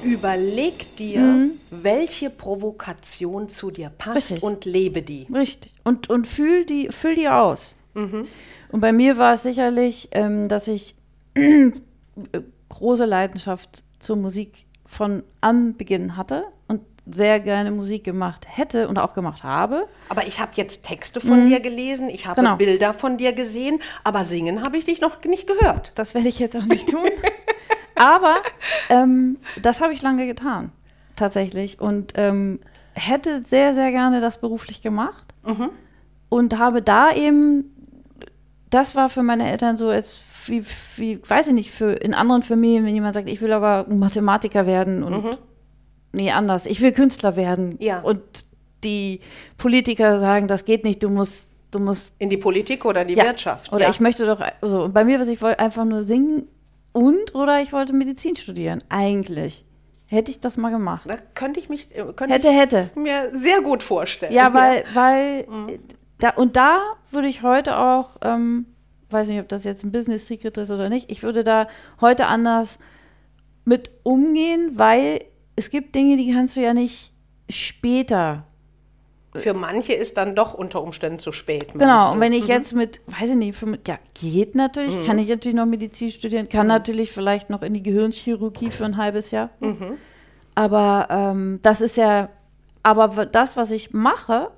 Überleg 0.04 0.96
dir, 0.96 1.50
welche 1.70 2.30
Provokation 2.30 3.48
zu 3.48 3.70
dir 3.70 3.90
passt 3.90 4.30
Mhm. 4.30 4.34
Richtig. 4.34 4.42
und 4.42 4.64
lebe 4.64 5.02
die. 5.02 5.26
Richtig. 5.32 5.72
Und, 5.84 6.08
und 6.10 6.26
fühl, 6.26 6.64
die, 6.64 6.88
füll 6.90 7.14
die 7.14 7.28
aus. 7.28 7.74
Und 7.94 8.80
bei 8.80 8.92
mir 8.92 9.18
war 9.18 9.34
es 9.34 9.42
sicherlich, 9.42 10.08
ähm, 10.12 10.48
dass 10.48 10.68
ich 10.68 10.94
große 12.68 13.04
Leidenschaft 13.06 13.82
zur 13.98 14.14
Musik 14.16 14.66
von 14.86 15.24
Anbeginn 15.40 16.16
hatte 16.16 16.44
und 16.68 16.82
sehr 17.10 17.40
gerne 17.40 17.70
Musik 17.70 18.04
gemacht 18.04 18.46
hätte 18.48 18.88
und 18.88 18.98
auch 18.98 19.14
gemacht 19.14 19.44
habe. 19.44 19.86
Aber 20.08 20.26
ich 20.26 20.40
habe 20.40 20.52
jetzt 20.54 20.84
Texte 20.86 21.20
von 21.20 21.48
dir 21.48 21.60
gelesen, 21.60 22.08
ich 22.08 22.26
habe 22.26 22.40
Genau. 22.40 22.56
Bilder 22.56 22.92
von 22.92 23.16
dir 23.16 23.32
gesehen, 23.32 23.80
aber 24.04 24.24
singen 24.24 24.62
habe 24.62 24.76
ich 24.76 24.84
dich 24.84 25.00
noch 25.00 25.22
nicht 25.24 25.46
gehört. 25.46 25.92
Das 25.94 26.14
werde 26.14 26.28
ich 26.28 26.38
jetzt 26.38 26.56
auch 26.56 26.64
nicht 26.64 26.88
tun. 26.90 27.00
Aber 27.94 28.36
ähm, 28.90 29.38
das 29.60 29.80
habe 29.80 29.92
ich 29.92 30.02
lange 30.02 30.26
getan, 30.28 30.70
tatsächlich. 31.16 31.80
Und 31.80 32.12
ähm, 32.14 32.60
hätte 32.94 33.42
sehr, 33.44 33.74
sehr 33.74 33.90
gerne 33.90 34.20
das 34.20 34.38
beruflich 34.38 34.82
gemacht. 34.82 35.24
Und 36.28 36.58
habe 36.58 36.80
da 36.80 37.12
eben, 37.12 37.74
das 38.70 38.94
war 38.94 39.08
für 39.08 39.24
meine 39.24 39.50
Eltern 39.50 39.76
so, 39.76 39.88
als 39.88 40.20
wie, 40.46 40.62
wie, 40.96 41.20
weiß 41.28 41.48
ich 41.48 41.54
nicht, 41.54 41.70
für 41.72 41.92
in 41.92 42.14
anderen 42.14 42.42
Familien, 42.42 42.84
wenn 42.86 42.94
jemand 42.94 43.14
sagt, 43.14 43.28
ich 43.28 43.40
will 43.40 43.52
aber 43.52 43.86
Mathematiker 43.92 44.64
werden 44.66 45.02
und 45.02 45.38
nee, 46.12 46.30
anders, 46.30 46.66
ich 46.66 46.80
will 46.80 46.92
Künstler 46.92 47.36
werden. 47.36 47.76
Ja. 47.80 48.00
Und 48.00 48.22
die 48.84 49.20
Politiker 49.56 50.20
sagen, 50.20 50.48
das 50.48 50.64
geht 50.64 50.84
nicht, 50.84 51.02
du 51.02 51.08
musst, 51.10 51.50
du 51.70 51.78
musst 51.78 52.14
In 52.18 52.30
die 52.30 52.36
Politik 52.36 52.84
oder 52.84 53.02
in 53.02 53.08
die 53.08 53.14
ja. 53.14 53.24
Wirtschaft. 53.24 53.72
Oder 53.72 53.84
ja. 53.84 53.90
ich 53.90 54.00
möchte 54.00 54.26
doch, 54.26 54.40
also 54.60 54.88
bei 54.92 55.04
mir, 55.04 55.18
was 55.20 55.28
ich 55.28 55.42
wollte, 55.42 55.58
einfach 55.58 55.84
nur 55.84 56.02
singen 56.02 56.46
und 56.92 57.34
oder 57.34 57.60
ich 57.60 57.72
wollte 57.72 57.92
Medizin 57.92 58.36
studieren. 58.36 58.82
Eigentlich. 58.88 59.64
Hätte 60.06 60.30
ich 60.30 60.40
das 60.40 60.56
mal 60.56 60.70
gemacht. 60.70 61.08
Da 61.08 61.16
könnte 61.34 61.60
ich 61.60 61.68
mich 61.68 61.94
äh, 61.94 62.02
könnte 62.16 62.32
Hätte, 62.32 62.50
hätte. 62.50 62.90
ich 62.90 62.96
mir 62.96 63.30
sehr 63.32 63.60
gut 63.60 63.82
vorstellen. 63.82 64.32
Ja, 64.32 64.54
weil, 64.54 64.84
weil 64.94 65.46
Mhm. 65.46 65.68
äh, 65.68 65.78
da, 66.18 66.30
und 66.30 66.56
da 66.56 66.80
würde 67.10 67.28
ich 67.28 67.42
heute 67.42 67.76
auch, 67.78 68.16
ähm, 68.22 68.66
weiß 69.10 69.28
nicht, 69.28 69.40
ob 69.40 69.48
das 69.48 69.64
jetzt 69.64 69.84
ein 69.84 69.92
Business 69.92 70.26
Secret 70.26 70.56
ist 70.56 70.70
oder 70.70 70.88
nicht, 70.88 71.10
ich 71.10 71.22
würde 71.22 71.44
da 71.44 71.68
heute 72.00 72.26
anders 72.26 72.78
mit 73.64 73.90
umgehen, 74.02 74.72
weil 74.74 75.20
es 75.58 75.70
gibt 75.70 75.94
Dinge, 75.96 76.16
die 76.16 76.32
kannst 76.32 76.56
du 76.56 76.60
ja 76.60 76.72
nicht 76.72 77.12
später 77.50 78.44
Für 79.34 79.54
manche 79.54 79.92
ist 79.92 80.16
dann 80.16 80.34
doch 80.36 80.54
unter 80.54 80.82
Umständen 80.82 81.18
zu 81.18 81.32
spät. 81.32 81.72
Genau, 81.72 82.12
und 82.12 82.20
wenn 82.20 82.32
ich 82.32 82.46
jetzt 82.46 82.74
mit, 82.74 83.00
weiß 83.06 83.30
ich 83.30 83.36
nicht, 83.36 83.56
für, 83.56 83.78
ja, 83.86 83.98
geht 84.14 84.54
natürlich, 84.54 85.04
kann 85.06 85.18
ich 85.18 85.28
natürlich 85.28 85.56
noch 85.56 85.66
Medizin 85.66 86.10
studieren, 86.10 86.48
kann 86.48 86.66
natürlich 86.66 87.12
vielleicht 87.12 87.50
noch 87.50 87.62
in 87.62 87.74
die 87.74 87.82
Gehirnchirurgie 87.82 88.70
für 88.70 88.84
ein 88.84 88.96
halbes 88.96 89.30
Jahr. 89.32 89.50
Aber 90.54 91.08
ähm, 91.10 91.58
das 91.62 91.80
ist 91.80 91.96
ja, 91.96 92.30
aber 92.82 93.26
das, 93.26 93.56
was 93.56 93.70
ich 93.70 93.92
mache, 93.92 94.50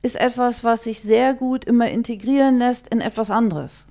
ist 0.00 0.14
etwas, 0.14 0.62
was 0.62 0.84
sich 0.84 1.00
sehr 1.00 1.34
gut 1.34 1.64
immer 1.64 1.88
integrieren 1.90 2.58
lässt 2.58 2.86
in 2.88 3.00
etwas 3.00 3.30
anderes. 3.30 3.86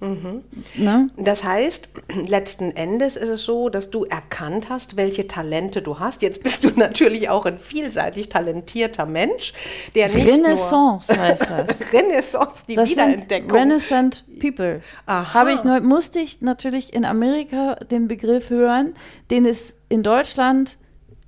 Ne? 0.76 1.10
Das 1.18 1.44
heißt, 1.44 1.90
letzten 2.28 2.72
Endes 2.72 3.18
ist 3.18 3.28
es 3.28 3.44
so, 3.44 3.68
dass 3.68 3.90
du 3.90 4.06
erkannt 4.06 4.70
hast, 4.70 4.96
welche 4.96 5.28
Talente 5.28 5.82
du 5.82 6.00
hast. 6.00 6.22
Jetzt 6.22 6.44
bist 6.44 6.64
du 6.64 6.70
natürlich 6.76 7.30
auch 7.30 7.46
ein 7.46 7.60
vielseitig 7.60 8.30
talentierter 8.30 9.06
Mensch, 9.06 9.54
der 9.96 10.08
nicht 10.08 10.28
Renaissance 10.28 11.14
heißt 11.14 11.50
das. 11.50 11.80
nur 11.80 12.02
Renaissance, 12.02 12.64
die 12.70 12.76
Das 12.76 12.90
Wiederentdeckung. 12.90 13.52
Renaissance 13.52 14.24
People. 14.40 14.82
Aha. 15.08 15.34
Habe 15.34 15.52
ich 15.52 15.64
musste 15.66 16.20
ich 16.20 16.42
natürlich 16.42 16.94
in 16.94 17.04
Amerika 17.04 17.76
den 17.92 18.08
Begriff 18.08 18.50
hören, 18.50 18.94
den 19.30 19.46
es 19.46 19.76
in 19.90 20.04
Deutschland 20.04 20.78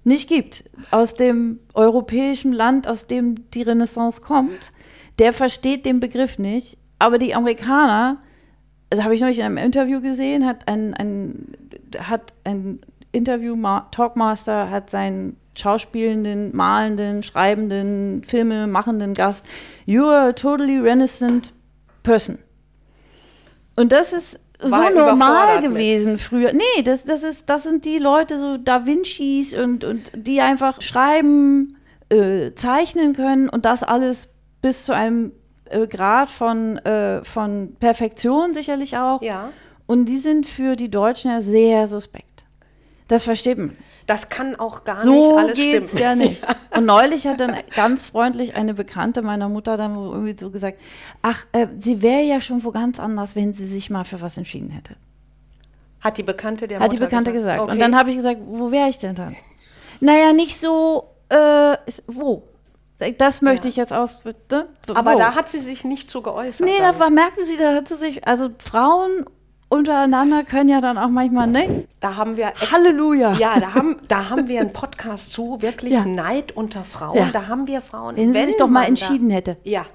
nicht 0.09 0.27
gibt. 0.27 0.65
Aus 0.91 1.15
dem 1.15 1.59
europäischen 1.73 2.51
Land, 2.51 2.87
aus 2.87 3.07
dem 3.07 3.49
die 3.51 3.61
Renaissance 3.61 4.21
kommt, 4.21 4.73
der 5.19 5.31
versteht 5.31 5.85
den 5.85 6.01
Begriff 6.01 6.37
nicht. 6.37 6.77
Aber 6.99 7.17
die 7.17 7.33
Amerikaner, 7.33 8.19
das 8.89 9.03
habe 9.03 9.15
ich 9.15 9.21
neulich 9.21 9.39
in 9.39 9.45
einem 9.45 9.57
Interview 9.57 10.01
gesehen, 10.01 10.45
hat 10.45 10.67
ein, 10.67 10.93
ein, 10.93 11.53
hat 11.97 12.33
ein 12.43 12.79
Interview, 13.13 13.55
Talkmaster 13.91 14.69
hat 14.69 14.89
seinen 14.89 15.37
schauspielenden, 15.55 16.55
malenden, 16.55 17.23
schreibenden, 17.23 18.23
Filme 18.23 18.67
machenden 18.67 19.13
Gast, 19.13 19.45
you 19.85 20.03
are 20.05 20.29
a 20.29 20.33
totally 20.33 20.79
renaissance 20.79 21.51
person. 22.03 22.37
Und 23.75 23.91
das 23.91 24.13
ist 24.13 24.39
so 24.59 24.75
normal 24.75 24.91
überfordert 24.91 25.61
mit. 25.61 25.71
gewesen 25.71 26.17
früher. 26.17 26.53
Nee, 26.53 26.83
das, 26.83 27.05
das, 27.05 27.23
ist, 27.23 27.49
das 27.49 27.63
sind 27.63 27.85
die 27.85 27.97
Leute, 27.97 28.37
so 28.37 28.57
Da 28.57 28.85
Vincis 28.85 29.53
und, 29.53 29.83
und 29.83 30.11
die 30.15 30.41
einfach 30.41 30.81
schreiben, 30.81 31.77
äh, 32.09 32.53
zeichnen 32.55 33.13
können 33.13 33.49
und 33.49 33.65
das 33.65 33.83
alles 33.83 34.29
bis 34.61 34.85
zu 34.85 34.93
einem 34.93 35.31
äh, 35.65 35.87
Grad 35.87 36.29
von, 36.29 36.77
äh, 36.79 37.23
von 37.23 37.75
Perfektion 37.79 38.53
sicherlich 38.53 38.97
auch. 38.97 39.21
Ja. 39.21 39.51
Und 39.85 40.05
die 40.05 40.17
sind 40.17 40.47
für 40.47 40.75
die 40.75 40.91
Deutschen 40.91 41.31
ja 41.31 41.41
sehr 41.41 41.87
suspekt. 41.87 42.43
Das 43.07 43.23
versteht 43.23 43.57
man. 43.57 43.75
Das 44.09 44.29
kann 44.29 44.55
auch 44.55 44.83
gar 44.83 44.95
nicht 44.95 45.03
So 45.03 45.37
alles 45.37 45.55
geht's 45.55 45.89
stimmen. 45.91 46.01
ja 46.03 46.15
nicht. 46.15 46.43
Und 46.75 46.85
neulich 46.85 47.27
hat 47.27 47.39
dann 47.39 47.55
ganz 47.75 48.07
freundlich 48.07 48.55
eine 48.55 48.73
Bekannte 48.73 49.21
meiner 49.21 49.49
Mutter 49.49 49.77
dann 49.77 49.93
irgendwie 49.95 50.35
so 50.37 50.49
gesagt, 50.49 50.79
ach, 51.21 51.45
äh, 51.51 51.67
sie 51.77 52.01
wäre 52.01 52.23
ja 52.23 52.41
schon 52.41 52.63
wo 52.63 52.71
ganz 52.71 52.99
anders, 52.99 53.35
wenn 53.35 53.53
sie 53.53 53.67
sich 53.67 53.91
mal 53.91 54.03
für 54.05 54.19
was 54.19 54.35
entschieden 54.37 54.71
hätte. 54.71 54.95
Hat 56.01 56.17
die 56.17 56.23
Bekannte 56.23 56.67
der 56.67 56.79
Hat 56.79 56.91
die 56.91 56.95
Mutter 56.95 57.05
Bekannte 57.05 57.33
gesagt. 57.33 57.61
Okay. 57.61 57.71
Und 57.71 57.79
dann 57.79 57.95
habe 57.95 58.09
ich 58.09 58.15
gesagt, 58.15 58.39
wo 58.47 58.71
wäre 58.71 58.89
ich 58.89 58.97
denn 58.97 59.13
dann? 59.13 59.35
Naja, 59.99 60.33
nicht 60.33 60.59
so, 60.59 61.09
äh, 61.29 61.77
wo? 62.07 62.43
Das 63.17 63.41
möchte 63.43 63.67
Ja. 63.67 63.69
ich 63.69 63.75
jetzt 63.75 63.93
aus. 63.93 64.17
Ne? 64.25 64.67
So, 64.87 64.95
Aber 64.95 65.15
da 65.17 65.35
hat 65.35 65.49
sie 65.49 65.59
sich 65.59 65.83
nicht 65.85 66.09
so 66.09 66.21
geäußert. 66.21 66.65
Nee, 66.65 66.79
da 66.79 66.97
war, 66.99 67.09
merkte 67.09 67.45
sie, 67.45 67.57
da 67.57 67.75
hat 67.75 67.87
sie 67.87 67.95
sich, 67.95 68.27
also 68.27 68.49
Frauen 68.57 69.25
untereinander 69.69 70.43
können 70.43 70.69
ja 70.69 70.81
dann 70.81 70.97
auch 70.97 71.09
manchmal, 71.09 71.47
ne? 71.47 71.87
Da 71.99 72.15
haben 72.15 72.37
wir 72.37 72.53
Halleluja. 72.71 73.33
Ja, 73.33 73.59
da 73.59 73.73
haben, 73.73 73.97
da 74.07 74.29
haben 74.29 74.47
wir 74.47 74.61
einen 74.61 74.73
Podcast 74.73 75.31
zu, 75.31 75.61
wirklich 75.61 75.93
Ja. 75.93 76.05
Neid 76.05 76.51
unter 76.51 76.83
Frauen. 76.83 77.17
Ja. 77.17 77.29
Da 77.31 77.47
haben 77.47 77.67
wir 77.67 77.81
Frauen. 77.81 78.17
Wenn 78.17 78.33
sie 78.33 78.45
sich 78.45 78.57
doch 78.57 78.67
mal 78.67 78.85
entschieden 78.85 79.29
hätte. 79.29 79.57
Ja. 79.63 79.85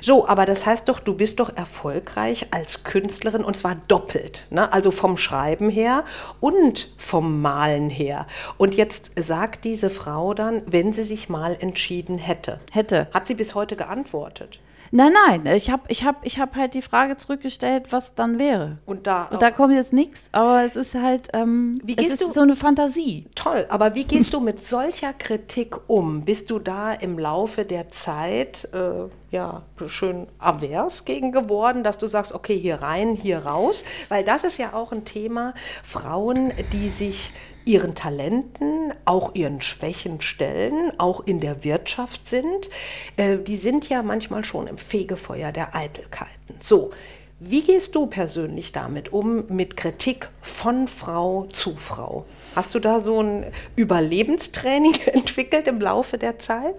So, 0.00 0.26
aber 0.26 0.46
das 0.46 0.64
heißt 0.64 0.88
doch, 0.88 1.00
du 1.00 1.14
bist 1.14 1.40
doch 1.40 1.54
erfolgreich 1.54 2.46
als 2.50 2.84
Künstlerin 2.84 3.44
und 3.44 3.56
zwar 3.56 3.76
doppelt. 3.88 4.46
Ne? 4.50 4.72
Also 4.72 4.90
vom 4.90 5.16
Schreiben 5.16 5.68
her 5.68 6.04
und 6.40 6.88
vom 6.96 7.42
Malen 7.42 7.90
her. 7.90 8.26
Und 8.56 8.74
jetzt 8.74 9.12
sagt 9.22 9.64
diese 9.64 9.90
Frau 9.90 10.34
dann, 10.34 10.62
wenn 10.66 10.92
sie 10.92 11.04
sich 11.04 11.28
mal 11.28 11.56
entschieden 11.60 12.18
hätte. 12.18 12.60
Hätte. 12.72 13.08
Hat 13.12 13.26
sie 13.26 13.34
bis 13.34 13.54
heute 13.54 13.76
geantwortet. 13.76 14.60
Nein, 14.96 15.12
nein, 15.26 15.46
ich 15.54 15.70
habe 15.70 15.82
ich 15.88 16.04
hab, 16.06 16.24
ich 16.24 16.38
hab 16.40 16.56
halt 16.56 16.72
die 16.72 16.80
Frage 16.80 17.16
zurückgestellt, 17.16 17.92
was 17.92 18.14
dann 18.14 18.38
wäre. 18.38 18.76
Und 18.86 19.06
da, 19.06 19.26
Und 19.26 19.42
da 19.42 19.50
kommt 19.50 19.74
jetzt 19.74 19.92
nichts, 19.92 20.30
aber 20.32 20.64
es 20.64 20.74
ist 20.74 20.94
halt, 20.94 21.28
ähm, 21.34 21.78
Wie 21.84 21.92
es 21.92 21.96
gehst 21.98 22.12
ist 22.12 22.22
du- 22.22 22.32
so 22.32 22.40
eine 22.40 22.56
Fantasie. 22.56 23.26
Toll, 23.34 23.66
aber 23.68 23.94
wie 23.94 24.04
gehst 24.04 24.32
du 24.32 24.40
mit 24.40 24.58
solcher 24.58 25.12
Kritik 25.12 25.76
um? 25.86 26.22
Bist 26.24 26.48
du 26.48 26.58
da 26.58 26.94
im 26.94 27.18
Laufe 27.18 27.66
der 27.66 27.90
Zeit 27.90 28.70
äh, 28.72 29.10
ja 29.30 29.64
schön 29.86 30.28
avers 30.38 31.04
gegen 31.04 31.30
geworden, 31.30 31.84
dass 31.84 31.98
du 31.98 32.06
sagst, 32.06 32.32
okay, 32.32 32.58
hier 32.58 32.76
rein, 32.80 33.14
hier 33.14 33.40
raus? 33.40 33.84
Weil 34.08 34.24
das 34.24 34.44
ist 34.44 34.56
ja 34.56 34.72
auch 34.72 34.92
ein 34.92 35.04
Thema, 35.04 35.52
Frauen, 35.82 36.52
die 36.72 36.88
sich 36.88 37.34
ihren 37.66 37.94
Talenten, 37.94 38.92
auch 39.04 39.34
ihren 39.34 39.60
Schwächen 39.60 40.22
stellen, 40.22 40.92
auch 40.98 41.20
in 41.26 41.40
der 41.40 41.64
Wirtschaft 41.64 42.28
sind, 42.28 42.70
äh, 43.16 43.36
die 43.36 43.56
sind 43.56 43.88
ja 43.88 44.02
manchmal 44.02 44.44
schon 44.44 44.66
im 44.66 44.78
Fegefeuer 44.78 45.52
der 45.52 45.74
Eitelkeiten. 45.74 46.56
So, 46.60 46.92
wie 47.38 47.62
gehst 47.62 47.94
du 47.94 48.06
persönlich 48.06 48.72
damit 48.72 49.12
um, 49.12 49.44
mit 49.48 49.76
Kritik 49.76 50.30
von 50.40 50.88
Frau 50.88 51.48
zu 51.52 51.76
Frau? 51.76 52.24
Hast 52.54 52.74
du 52.74 52.78
da 52.78 53.02
so 53.02 53.20
ein 53.20 53.44
Überlebenstraining 53.74 54.94
entwickelt 55.12 55.68
im 55.68 55.80
Laufe 55.80 56.16
der 56.16 56.38
Zeit? 56.38 56.76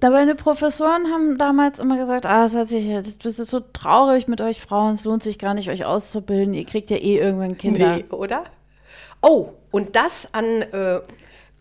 Da 0.00 0.10
meine 0.10 0.34
Professoren 0.34 1.12
haben 1.12 1.38
damals 1.38 1.78
immer 1.78 1.98
gesagt, 1.98 2.24
ah, 2.24 2.44
es 2.44 2.54
hat 2.54 2.68
sich, 2.68 2.88
das 2.88 3.38
ist 3.38 3.50
so 3.50 3.60
traurig 3.60 4.28
mit 4.28 4.40
euch 4.40 4.60
Frauen, 4.60 4.94
es 4.94 5.04
lohnt 5.04 5.24
sich 5.24 5.38
gar 5.38 5.54
nicht, 5.54 5.70
euch 5.70 5.84
auszubilden, 5.84 6.54
ihr 6.54 6.64
kriegt 6.64 6.88
ja 6.88 6.96
eh 6.96 7.18
irgendwann 7.18 7.58
Kinder. 7.58 7.96
Nee, 7.96 8.04
oder? 8.10 8.44
Oh, 9.22 9.50
und 9.70 9.96
das 9.96 10.32
an 10.34 10.44
äh, 10.62 11.00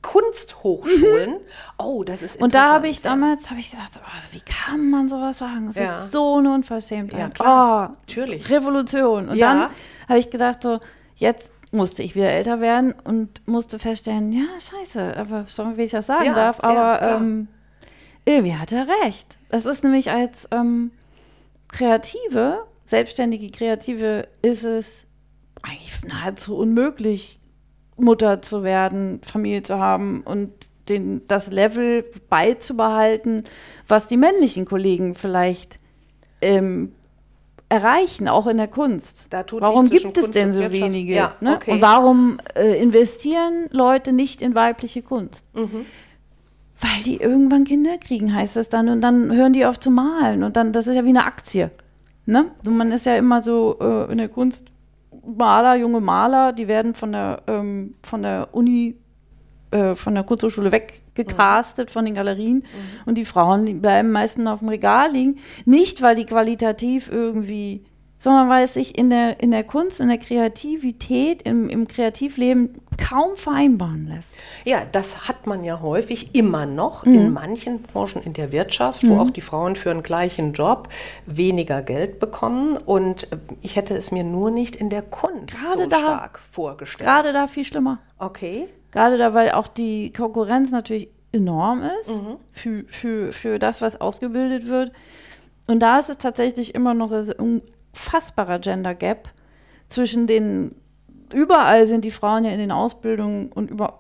Kunsthochschulen. 0.01 1.37
Oh, 1.77 2.03
das 2.03 2.21
ist 2.21 2.37
Mhm. 2.37 2.43
Und 2.45 2.53
da 2.55 2.73
habe 2.73 2.87
interessant, 2.87 2.93
ich 2.95 3.01
damals, 3.01 3.49
habe 3.49 3.59
ich 3.59 3.71
gedacht, 3.71 3.91
oh, 3.97 4.33
wie 4.33 4.41
kann 4.41 4.89
man 4.89 5.09
sowas 5.09 5.37
sagen? 5.39 5.69
Es 5.69 5.75
Ja. 5.75 6.03
ist 6.05 6.11
so 6.11 6.37
eine 6.37 6.53
Unverschämtheit. 6.53 7.19
Ja, 7.19 7.29
klar. 7.29 7.89
Oh, 7.91 7.93
Natürlich. 7.99 8.49
Revolution. 8.49 9.29
Und 9.29 9.35
Ja. 9.37 9.53
dann 9.53 9.69
habe 10.09 10.19
ich 10.19 10.29
gedacht, 10.29 10.61
so, 10.61 10.79
jetzt 11.15 11.51
musste 11.71 12.03
ich 12.03 12.15
wieder 12.15 12.31
älter 12.31 12.61
werden 12.61 12.93
und 13.03 13.45
musste 13.47 13.79
feststellen, 13.79 14.31
ja, 14.31 14.45
scheiße, 14.59 15.17
aber 15.17 15.45
schon, 15.47 15.75
wie 15.77 15.83
ich 15.83 15.91
das 15.91 16.07
sagen 16.07 16.25
Ja, 16.25 16.33
darf, 16.33 16.59
ja, 16.63 16.69
aber 16.69 16.97
klar. 16.99 17.17
ähm, 17.17 17.47
irgendwie 18.25 18.55
hat 18.55 18.71
er 18.71 18.87
recht. 19.03 19.37
Das 19.49 19.65
ist 19.65 19.83
nämlich 19.83 20.09
als 20.11 20.47
ähm, 20.51 20.91
Kreative, 21.67 22.65
selbstständige 22.85 23.49
Kreative, 23.49 24.27
ist 24.41 24.63
es 24.63 25.05
eigentlich 25.63 26.03
nahezu 26.05 26.55
unmöglich, 26.55 27.39
Mutter 27.97 28.41
zu 28.41 28.63
werden, 28.63 29.21
Familie 29.23 29.63
zu 29.63 29.79
haben 29.79 30.21
und 30.21 30.51
den, 30.89 31.27
das 31.27 31.51
Level 31.51 32.05
beizubehalten, 32.29 33.43
was 33.87 34.07
die 34.07 34.17
männlichen 34.17 34.65
Kollegen 34.65 35.15
vielleicht 35.15 35.79
ähm, 36.41 36.93
erreichen, 37.69 38.27
auch 38.27 38.47
in 38.47 38.57
der 38.57 38.67
Kunst. 38.67 39.27
Warum 39.51 39.89
gibt 39.89 40.17
es 40.17 40.31
denn 40.31 40.53
so 40.53 40.61
Wirtschaft- 40.61 40.81
wenige? 40.81 41.13
Ja, 41.13 41.35
ne? 41.41 41.55
okay. 41.55 41.71
Und 41.71 41.81
warum 41.81 42.37
äh, 42.55 42.81
investieren 42.81 43.67
Leute 43.71 44.13
nicht 44.13 44.41
in 44.41 44.55
weibliche 44.55 45.01
Kunst? 45.01 45.45
Weil 45.53 47.03
die 47.03 47.17
irgendwann 47.17 47.63
Kinder 47.63 47.97
kriegen, 47.97 48.33
heißt 48.33 48.55
es 48.55 48.69
dann. 48.69 48.87
Und 48.89 49.01
dann 49.01 49.35
hören 49.35 49.51
die 49.53 49.65
auf 49.65 49.79
zu 49.79 49.89
malen. 49.89 50.43
Und 50.43 50.55
dann, 50.55 50.71
das 50.71 50.87
ist 50.87 50.95
ja 50.95 51.03
wie 51.03 51.09
eine 51.09 51.25
Aktie. 51.25 51.71
Ne? 52.25 52.51
So, 52.63 52.71
man 52.71 52.91
ist 52.91 53.05
ja 53.05 53.15
immer 53.17 53.41
so 53.41 53.77
äh, 53.81 54.11
in 54.11 54.19
der 54.19 54.29
Kunst 54.29 54.65
Maler, 55.27 55.75
junge 55.75 55.99
Maler, 55.99 56.53
die 56.53 56.67
werden 56.67 56.95
von 56.95 57.11
der, 57.11 57.41
ähm, 57.47 57.95
von 58.01 58.21
der 58.21 58.49
Uni, 58.53 58.95
äh, 59.71 59.95
von 59.95 60.15
der 60.15 60.23
Kunsthochschule 60.23 60.71
weggecastet, 60.71 61.89
mhm. 61.89 61.93
von 61.93 62.05
den 62.05 62.13
Galerien. 62.13 62.57
Mhm. 62.57 62.63
Und 63.05 63.15
die 63.15 63.25
Frauen 63.25 63.65
die 63.65 63.73
bleiben 63.73 64.11
meistens 64.11 64.47
auf 64.47 64.59
dem 64.59 64.69
Regal 64.69 65.11
liegen. 65.11 65.37
Nicht, 65.65 66.01
weil 66.01 66.15
die 66.15 66.25
qualitativ 66.25 67.11
irgendwie 67.11 67.83
sondern 68.19 68.49
weil 68.49 68.65
es 68.65 68.73
sich 68.73 68.97
in 68.97 69.09
der, 69.09 69.39
in 69.39 69.51
der 69.51 69.63
Kunst, 69.63 69.99
in 69.99 70.07
der 70.07 70.17
Kreativität, 70.17 71.43
im, 71.43 71.69
im 71.69 71.87
Kreativleben 71.87 72.81
kaum 72.97 73.37
vereinbaren 73.37 74.07
lässt. 74.07 74.35
Ja, 74.65 74.81
das 74.91 75.27
hat 75.27 75.45
man 75.45 75.63
ja 75.63 75.81
häufig 75.81 76.33
immer 76.33 76.65
noch 76.65 77.05
mhm. 77.05 77.13
in 77.13 77.33
manchen 77.33 77.81
Branchen 77.83 78.23
in 78.23 78.33
der 78.33 78.51
Wirtschaft, 78.51 79.03
mhm. 79.03 79.09
wo 79.09 79.19
auch 79.19 79.29
die 79.29 79.41
Frauen 79.41 79.75
für 79.75 79.91
einen 79.91 80.03
gleichen 80.03 80.53
Job 80.53 80.89
weniger 81.25 81.81
Geld 81.81 82.19
bekommen. 82.19 82.77
Und 82.77 83.31
äh, 83.31 83.37
ich 83.61 83.75
hätte 83.75 83.95
es 83.95 84.11
mir 84.11 84.23
nur 84.23 84.49
nicht 84.49 84.75
in 84.75 84.89
der 84.89 85.03
Kunst 85.03 85.55
gerade 85.61 85.83
so 85.83 85.87
da, 85.87 85.99
stark 85.99 86.39
vorgestellt. 86.51 87.07
Gerade 87.07 87.33
da 87.33 87.47
viel 87.47 87.63
schlimmer. 87.63 87.99
Okay. 88.17 88.67
Gerade 88.91 89.17
da, 89.17 89.33
weil 89.33 89.51
auch 89.51 89.67
die 89.67 90.11
Konkurrenz 90.11 90.71
natürlich 90.71 91.09
enorm 91.31 91.83
ist 92.01 92.15
mhm. 92.15 92.37
für, 92.51 92.83
für, 92.89 93.33
für 93.33 93.59
das, 93.59 93.81
was 93.81 94.01
ausgebildet 94.01 94.67
wird. 94.67 94.91
Und 95.67 95.81
da 95.81 95.99
ist 95.99 96.09
es 96.09 96.17
tatsächlich 96.17 96.73
immer 96.73 96.93
noch 96.93 97.09
sehr, 97.09 97.25
sehr 97.25 97.39
unfassbarer 97.97 98.59
Gender 98.59 98.95
Gap 98.95 99.29
zwischen 99.89 100.27
den 100.27 100.69
überall 101.33 101.87
sind 101.87 102.05
die 102.05 102.11
Frauen 102.11 102.45
ja 102.45 102.51
in 102.51 102.59
den 102.59 102.71
Ausbildungen 102.71 103.51
und 103.51 103.69
über 103.69 103.99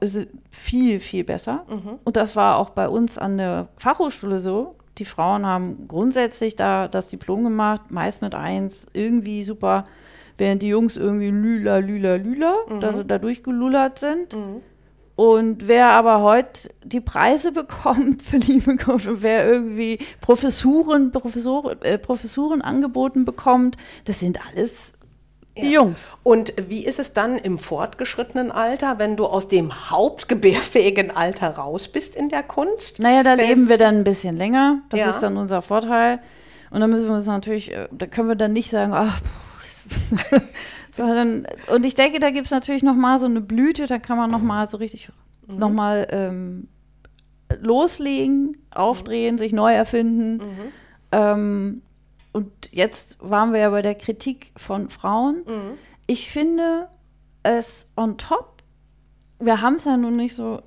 viel, 0.49 0.99
viel 1.01 1.25
besser. 1.25 1.65
Mhm. 1.67 1.99
Und 2.05 2.15
das 2.15 2.37
war 2.37 2.57
auch 2.57 2.69
bei 2.69 2.87
uns 2.87 3.17
an 3.17 3.37
der 3.37 3.67
Fachhochschule 3.77 4.39
so. 4.39 4.75
Die 4.97 5.05
Frauen 5.05 5.45
haben 5.45 5.87
grundsätzlich 5.89 6.55
da 6.55 6.87
das 6.87 7.07
Diplom 7.07 7.43
gemacht, 7.43 7.91
meist 7.91 8.21
mit 8.21 8.33
eins, 8.33 8.87
irgendwie 8.93 9.43
super, 9.43 9.83
während 10.37 10.61
die 10.61 10.69
Jungs 10.69 10.95
irgendwie 10.95 11.29
lüla, 11.29 11.77
lüla, 11.77 12.15
lüla, 12.15 12.55
mhm. 12.69 12.79
da, 12.79 12.91
da 13.03 13.17
durchgelullert 13.17 13.99
sind. 13.99 14.35
Mhm. 14.35 14.61
Und 15.17 15.67
wer 15.67 15.89
aber 15.89 16.21
heute 16.21 16.69
die 16.83 17.01
Preise 17.01 17.51
bekommt 17.63 18.21
für 18.21 18.37
Liebe 18.37 18.71
und 18.71 19.23
wer 19.23 19.45
irgendwie 19.47 19.97
Professuren, 20.21 21.11
Professoren, 21.11 21.81
äh, 21.81 21.97
Professuren 21.97 22.61
angeboten 22.61 23.25
bekommt, 23.25 23.77
das 24.05 24.19
sind 24.19 24.39
alles 24.47 24.93
die. 25.57 25.71
Jungs. 25.71 26.17
Und 26.21 26.53
wie 26.69 26.85
ist 26.85 26.99
es 26.99 27.13
dann 27.13 27.35
im 27.35 27.57
fortgeschrittenen 27.57 28.51
Alter, 28.51 28.99
wenn 28.99 29.17
du 29.17 29.25
aus 29.25 29.47
dem 29.47 29.89
hauptgebärfähigen 29.89 31.09
Alter 31.09 31.49
raus 31.57 31.87
bist 31.87 32.15
in 32.15 32.29
der 32.29 32.43
Kunst? 32.43 32.99
Naja, 32.99 33.23
da 33.23 33.35
Fällst 33.35 33.49
leben 33.49 33.69
wir 33.69 33.79
dann 33.79 33.95
ein 33.95 34.03
bisschen 34.03 34.37
länger. 34.37 34.83
Das 34.89 34.99
ja. 34.99 35.09
ist 35.09 35.23
dann 35.23 35.35
unser 35.35 35.63
Vorteil. 35.63 36.19
Und 36.69 36.81
dann 36.81 36.91
müssen 36.91 37.07
wir 37.07 37.15
uns 37.15 37.25
natürlich, 37.25 37.73
äh, 37.73 37.87
da 37.91 38.05
können 38.05 38.27
wir 38.27 38.35
dann 38.35 38.53
nicht 38.53 38.69
sagen, 38.69 38.93
ach, 38.93 39.19
Dann, 40.97 41.45
und 41.71 41.85
ich 41.85 41.93
denke, 41.93 42.19
da 42.19 42.31
gibt 42.31 42.45
es 42.45 42.51
natürlich 42.51 42.81
noch 42.81 42.95
mal 42.95 43.19
so 43.19 43.27
eine 43.27 43.39
Blüte, 43.39 43.85
da 43.85 43.99
kann 43.99 44.17
man 44.17 44.31
noch 44.31 44.41
mal 44.41 44.67
so 44.67 44.77
richtig 44.77 45.09
mhm. 45.45 45.57
noch 45.57 45.69
mal 45.69 46.07
ähm, 46.09 46.67
loslegen, 47.61 48.57
aufdrehen, 48.71 49.35
mhm. 49.35 49.39
sich 49.39 49.53
neu 49.53 49.73
erfinden. 49.73 50.37
Mhm. 50.37 50.71
Ähm, 51.11 51.81
und 52.33 52.51
jetzt 52.71 53.17
waren 53.19 53.53
wir 53.53 53.59
ja 53.59 53.69
bei 53.69 53.83
der 53.83 53.93
Kritik 53.93 54.51
von 54.57 54.89
Frauen. 54.89 55.43
Mhm. 55.45 55.77
Ich 56.07 56.31
finde 56.31 56.87
es 57.43 57.85
on 57.95 58.17
top. 58.17 58.63
Wir 59.39 59.61
haben 59.61 59.75
es 59.75 59.85
ja 59.85 59.97
nun 59.97 60.15
nicht 60.15 60.35
so 60.35 60.61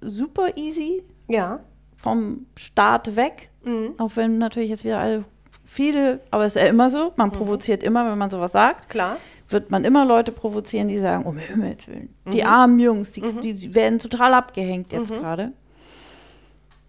super 0.00 0.56
easy. 0.56 1.02
Ja. 1.28 1.60
Vom 1.96 2.46
Start 2.56 3.16
weg. 3.16 3.50
Mhm. 3.64 3.94
Auch 3.98 4.12
wenn 4.16 4.38
natürlich 4.38 4.70
jetzt 4.70 4.84
wieder 4.84 4.98
alle 4.98 5.24
viele, 5.62 6.20
aber 6.30 6.46
es 6.46 6.56
ist 6.56 6.62
ja 6.62 6.68
immer 6.68 6.88
so, 6.88 7.12
man 7.16 7.28
mhm. 7.28 7.32
provoziert 7.32 7.82
immer, 7.82 8.10
wenn 8.10 8.16
man 8.16 8.30
sowas 8.30 8.52
sagt. 8.52 8.88
Klar 8.88 9.18
wird 9.48 9.70
man 9.70 9.84
immer 9.84 10.04
Leute 10.04 10.32
provozieren, 10.32 10.88
die 10.88 10.98
sagen, 10.98 11.24
um 11.24 11.36
Himmels 11.38 11.86
Willen, 11.88 12.14
mhm. 12.24 12.30
die 12.30 12.44
armen 12.44 12.78
Jungs, 12.78 13.12
die, 13.12 13.22
mhm. 13.22 13.40
die, 13.40 13.74
werden 13.74 13.98
total 13.98 14.34
abgehängt 14.34 14.92
jetzt 14.92 15.12
mhm. 15.12 15.18
gerade. 15.18 15.52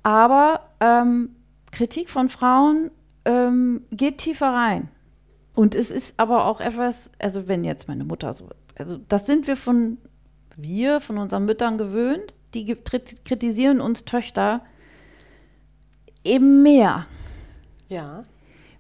Aber 0.03 0.61
ähm, 0.79 1.35
Kritik 1.71 2.09
von 2.09 2.29
Frauen 2.29 2.91
ähm, 3.25 3.83
geht 3.91 4.17
tiefer 4.19 4.53
rein. 4.53 4.89
Und 5.55 5.75
es 5.75 5.91
ist 5.91 6.13
aber 6.17 6.45
auch 6.45 6.61
etwas, 6.61 7.11
also 7.19 7.47
wenn 7.47 7.63
jetzt 7.63 7.87
meine 7.87 8.05
Mutter 8.05 8.33
so, 8.33 8.49
also 8.77 8.97
das 9.09 9.25
sind 9.25 9.47
wir 9.47 9.57
von, 9.57 9.97
wir, 10.55 11.01
von 11.01 11.17
unseren 11.17 11.45
Müttern 11.45 11.77
gewöhnt, 11.77 12.33
die 12.53 12.65
kritisieren 12.65 13.81
uns 13.81 14.05
Töchter 14.05 14.61
eben 16.23 16.63
mehr. 16.63 17.05
Ja. 17.87 18.23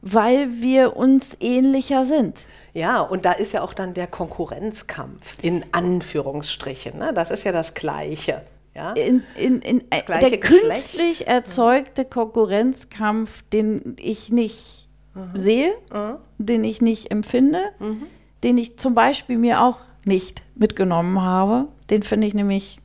Weil 0.01 0.61
wir 0.61 0.95
uns 0.95 1.35
ähnlicher 1.39 2.05
sind. 2.05 2.45
Ja, 2.73 3.01
und 3.01 3.25
da 3.25 3.33
ist 3.33 3.53
ja 3.53 3.61
auch 3.61 3.73
dann 3.73 3.93
der 3.93 4.07
Konkurrenzkampf 4.07 5.37
in 5.41 5.65
Anführungsstrichen. 5.71 6.97
Ne? 6.97 7.13
Das 7.13 7.31
ist 7.31 7.43
ja 7.43 7.51
das 7.51 7.73
Gleiche. 7.73 8.43
Ja? 8.75 8.93
In, 8.93 9.23
in, 9.35 9.61
in, 9.61 9.81
äh, 9.89 10.01
der 10.07 10.19
Geschlecht. 10.19 10.43
künstlich 10.43 11.27
erzeugte 11.27 12.05
Konkurrenzkampf, 12.05 13.43
den 13.51 13.95
ich 13.99 14.31
nicht 14.31 14.87
mhm. 15.15 15.37
sehe, 15.37 15.73
mhm. 15.91 16.17
den 16.37 16.63
ich 16.63 16.81
nicht 16.81 17.11
empfinde, 17.11 17.59
mhm. 17.79 18.03
den 18.43 18.57
ich 18.57 18.77
zum 18.77 18.95
Beispiel 18.95 19.37
mir 19.37 19.61
auch 19.61 19.77
nicht 20.05 20.41
mitgenommen 20.55 21.21
habe, 21.21 21.67
den 21.89 22.03
finde 22.03 22.27
ich 22.27 22.33
nämlich 22.33 22.78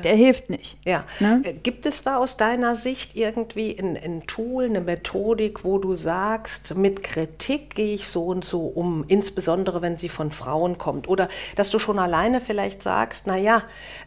der 0.00 0.16
hilft 0.16 0.48
nicht. 0.48 0.78
Ja. 0.84 1.04
Ne? 1.20 1.42
Äh, 1.44 1.52
gibt 1.52 1.84
es 1.84 2.02
da 2.02 2.16
aus 2.16 2.38
deiner 2.38 2.74
Sicht 2.74 3.14
irgendwie 3.14 3.76
ein, 3.78 3.96
ein, 3.96 4.26
Tool, 4.26 4.64
eine 4.64 4.80
Methodik, 4.80 5.64
wo 5.64 5.78
du 5.78 5.94
sagst, 5.94 6.74
mit 6.76 7.02
Kritik 7.02 7.74
gehe 7.74 7.94
ich 7.94 8.08
so 8.08 8.26
und 8.26 8.44
so 8.44 8.66
um, 8.66 9.04
insbesondere 9.08 9.82
wenn 9.82 9.98
sie 9.98 10.08
von 10.08 10.30
Frauen 10.30 10.78
kommt? 10.78 11.08
Oder 11.08 11.28
dass 11.56 11.68
du 11.68 11.78
schon 11.78 11.98
alleine 11.98 12.40
vielleicht 12.40 12.82
sagst, 12.82 13.26
naja, 13.26 13.62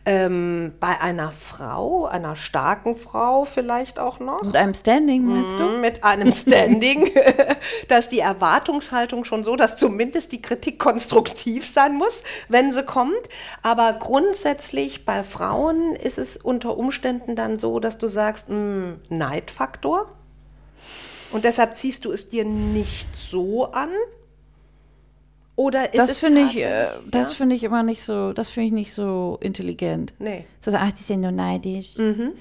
ähm, 0.05 0.73
bei 0.79 0.99
einer 0.99 1.31
Frau, 1.31 2.05
einer 2.05 2.35
starken 2.35 2.95
Frau 2.95 3.45
vielleicht 3.45 3.99
auch 3.99 4.19
noch. 4.19 4.41
Mit 4.41 4.55
einem 4.55 4.73
Standing, 4.73 5.23
meinst 5.25 5.59
du? 5.59 5.63
Mhm, 5.65 5.81
mit 5.81 6.03
einem 6.03 6.31
Standing, 6.35 7.11
dass 7.87 8.09
die 8.09 8.19
Erwartungshaltung 8.19 9.23
schon 9.23 9.43
so, 9.43 9.55
dass 9.55 9.77
zumindest 9.77 10.31
die 10.31 10.41
Kritik 10.41 10.79
konstruktiv 10.79 11.67
sein 11.67 11.93
muss, 11.93 12.23
wenn 12.49 12.71
sie 12.71 12.83
kommt. 12.83 13.13
Aber 13.61 13.93
grundsätzlich 13.93 15.05
bei 15.05 15.21
Frauen, 15.21 15.74
Frauen 15.75 15.95
ist 15.95 16.17
es 16.17 16.37
unter 16.37 16.77
Umständen 16.77 17.35
dann 17.35 17.59
so, 17.59 17.79
dass 17.79 17.97
du 17.97 18.07
sagst, 18.07 18.49
mh, 18.49 18.55
hm, 18.55 18.99
Neidfaktor. 19.09 20.11
Und 21.31 21.43
deshalb 21.43 21.75
ziehst 21.77 22.05
du 22.05 22.11
es 22.11 22.29
dir 22.29 22.45
nicht 22.45 23.07
so 23.15 23.71
an? 23.71 23.89
Oder 25.57 25.93
ist 25.93 25.97
das 25.97 26.19
finde 26.19 26.41
ich, 26.41 26.57
äh, 26.57 26.87
das 27.09 27.29
ja? 27.29 27.35
finde 27.35 27.55
ich 27.55 27.63
immer 27.63 27.81
nicht 27.81 28.03
so, 28.03 28.33
das 28.33 28.49
finde 28.49 28.67
ich 28.67 28.73
nicht 28.73 28.93
so 28.93 29.37
intelligent. 29.41 30.13
Nee. 30.19 30.45
So 30.59 30.71
sagen, 30.71 30.83
ach, 30.87 30.93
die 30.93 31.03
sind 31.03 31.21
nur 31.21 31.31
neidisch. 31.31 31.97
Mhm. 31.97 32.33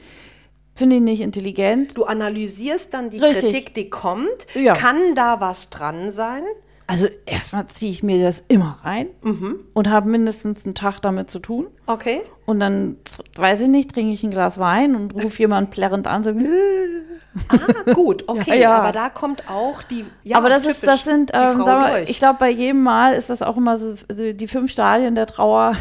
Finde 0.75 0.97
ich 0.97 1.03
nicht 1.03 1.21
intelligent. 1.21 1.97
Du 1.97 2.05
analysierst 2.05 2.93
dann 2.93 3.11
die 3.11 3.21
Richtig. 3.21 3.53
Kritik, 3.53 3.75
die 3.75 3.89
kommt. 3.89 4.47
Ja. 4.55 4.75
Kann 4.75 5.15
da 5.15 5.41
was 5.41 5.71
dran 5.71 6.11
sein? 6.11 6.43
Also 6.87 7.07
erstmal 7.25 7.67
ziehe 7.67 7.91
ich 7.91 8.03
mir 8.03 8.23
das 8.23 8.45
immer 8.49 8.79
rein 8.83 9.09
mhm. 9.23 9.61
und 9.73 9.89
habe 9.89 10.09
mindestens 10.09 10.67
einen 10.67 10.75
Tag 10.75 11.01
damit 11.01 11.31
zu 11.31 11.39
tun. 11.39 11.69
Okay. 11.87 12.23
Und 12.45 12.61
dann, 12.61 12.97
weiß 13.37 13.63
ich 13.63 13.69
nicht, 13.69 13.95
trinke 13.95 14.13
ich 14.13 14.23
ein 14.23 14.31
Glas 14.31 14.59
Wein 14.59 14.95
und 14.95 15.15
rufe 15.15 15.39
jemand 15.39 15.71
plärrend 15.71 16.07
an, 16.07 16.23
so. 16.23 16.31
ah, 17.49 17.93
gut, 17.95 18.25
okay. 18.27 18.51
Ja, 18.51 18.55
ja. 18.55 18.79
Aber 18.79 18.93
da 18.93 19.09
kommt 19.09 19.49
auch 19.49 19.83
die. 19.83 20.05
Ja, 20.25 20.37
aber 20.37 20.51
das 20.51 20.63
typisch, 20.63 20.77
ist, 20.77 20.87
das 20.87 21.05
sind, 21.05 21.31
ähm, 21.33 21.59
mal, 21.59 22.05
ich 22.07 22.19
glaube, 22.19 22.37
bei 22.39 22.51
jedem 22.51 22.83
Mal 22.83 23.15
ist 23.15 23.31
das 23.31 23.41
auch 23.41 23.57
immer 23.57 23.79
so, 23.79 23.95
so 24.13 24.33
die 24.33 24.49
fünf 24.49 24.71
Stadien 24.71 25.15
der 25.15 25.27
Trauer. 25.27 25.77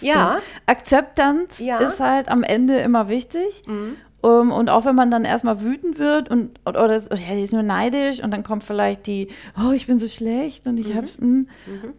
Ja. 0.00 0.38
Akzeptanz 0.66 1.60
ist 1.60 2.00
halt 2.00 2.30
am 2.30 2.42
Ende 2.42 2.78
immer 2.78 3.08
wichtig. 3.08 3.64
Mhm. 3.66 3.96
Um, 4.20 4.50
und 4.50 4.68
auch 4.68 4.84
wenn 4.84 4.96
man 4.96 5.12
dann 5.12 5.24
erstmal 5.24 5.60
wütend 5.60 6.00
wird 6.00 6.28
und 6.28 6.58
oder, 6.66 6.86
oder 6.86 6.96
ja, 6.96 7.34
die 7.36 7.42
ist 7.42 7.52
nur 7.52 7.62
neidisch 7.62 8.20
und 8.20 8.32
dann 8.32 8.42
kommt 8.42 8.64
vielleicht 8.64 9.06
die, 9.06 9.28
oh, 9.56 9.70
ich 9.70 9.86
bin 9.86 10.00
so 10.00 10.08
schlecht 10.08 10.66
und 10.66 10.76
ich 10.76 10.92
mhm. 10.92 10.96
hab's. 10.96 11.18
Mh. 11.18 11.26
Mhm. 11.26 11.46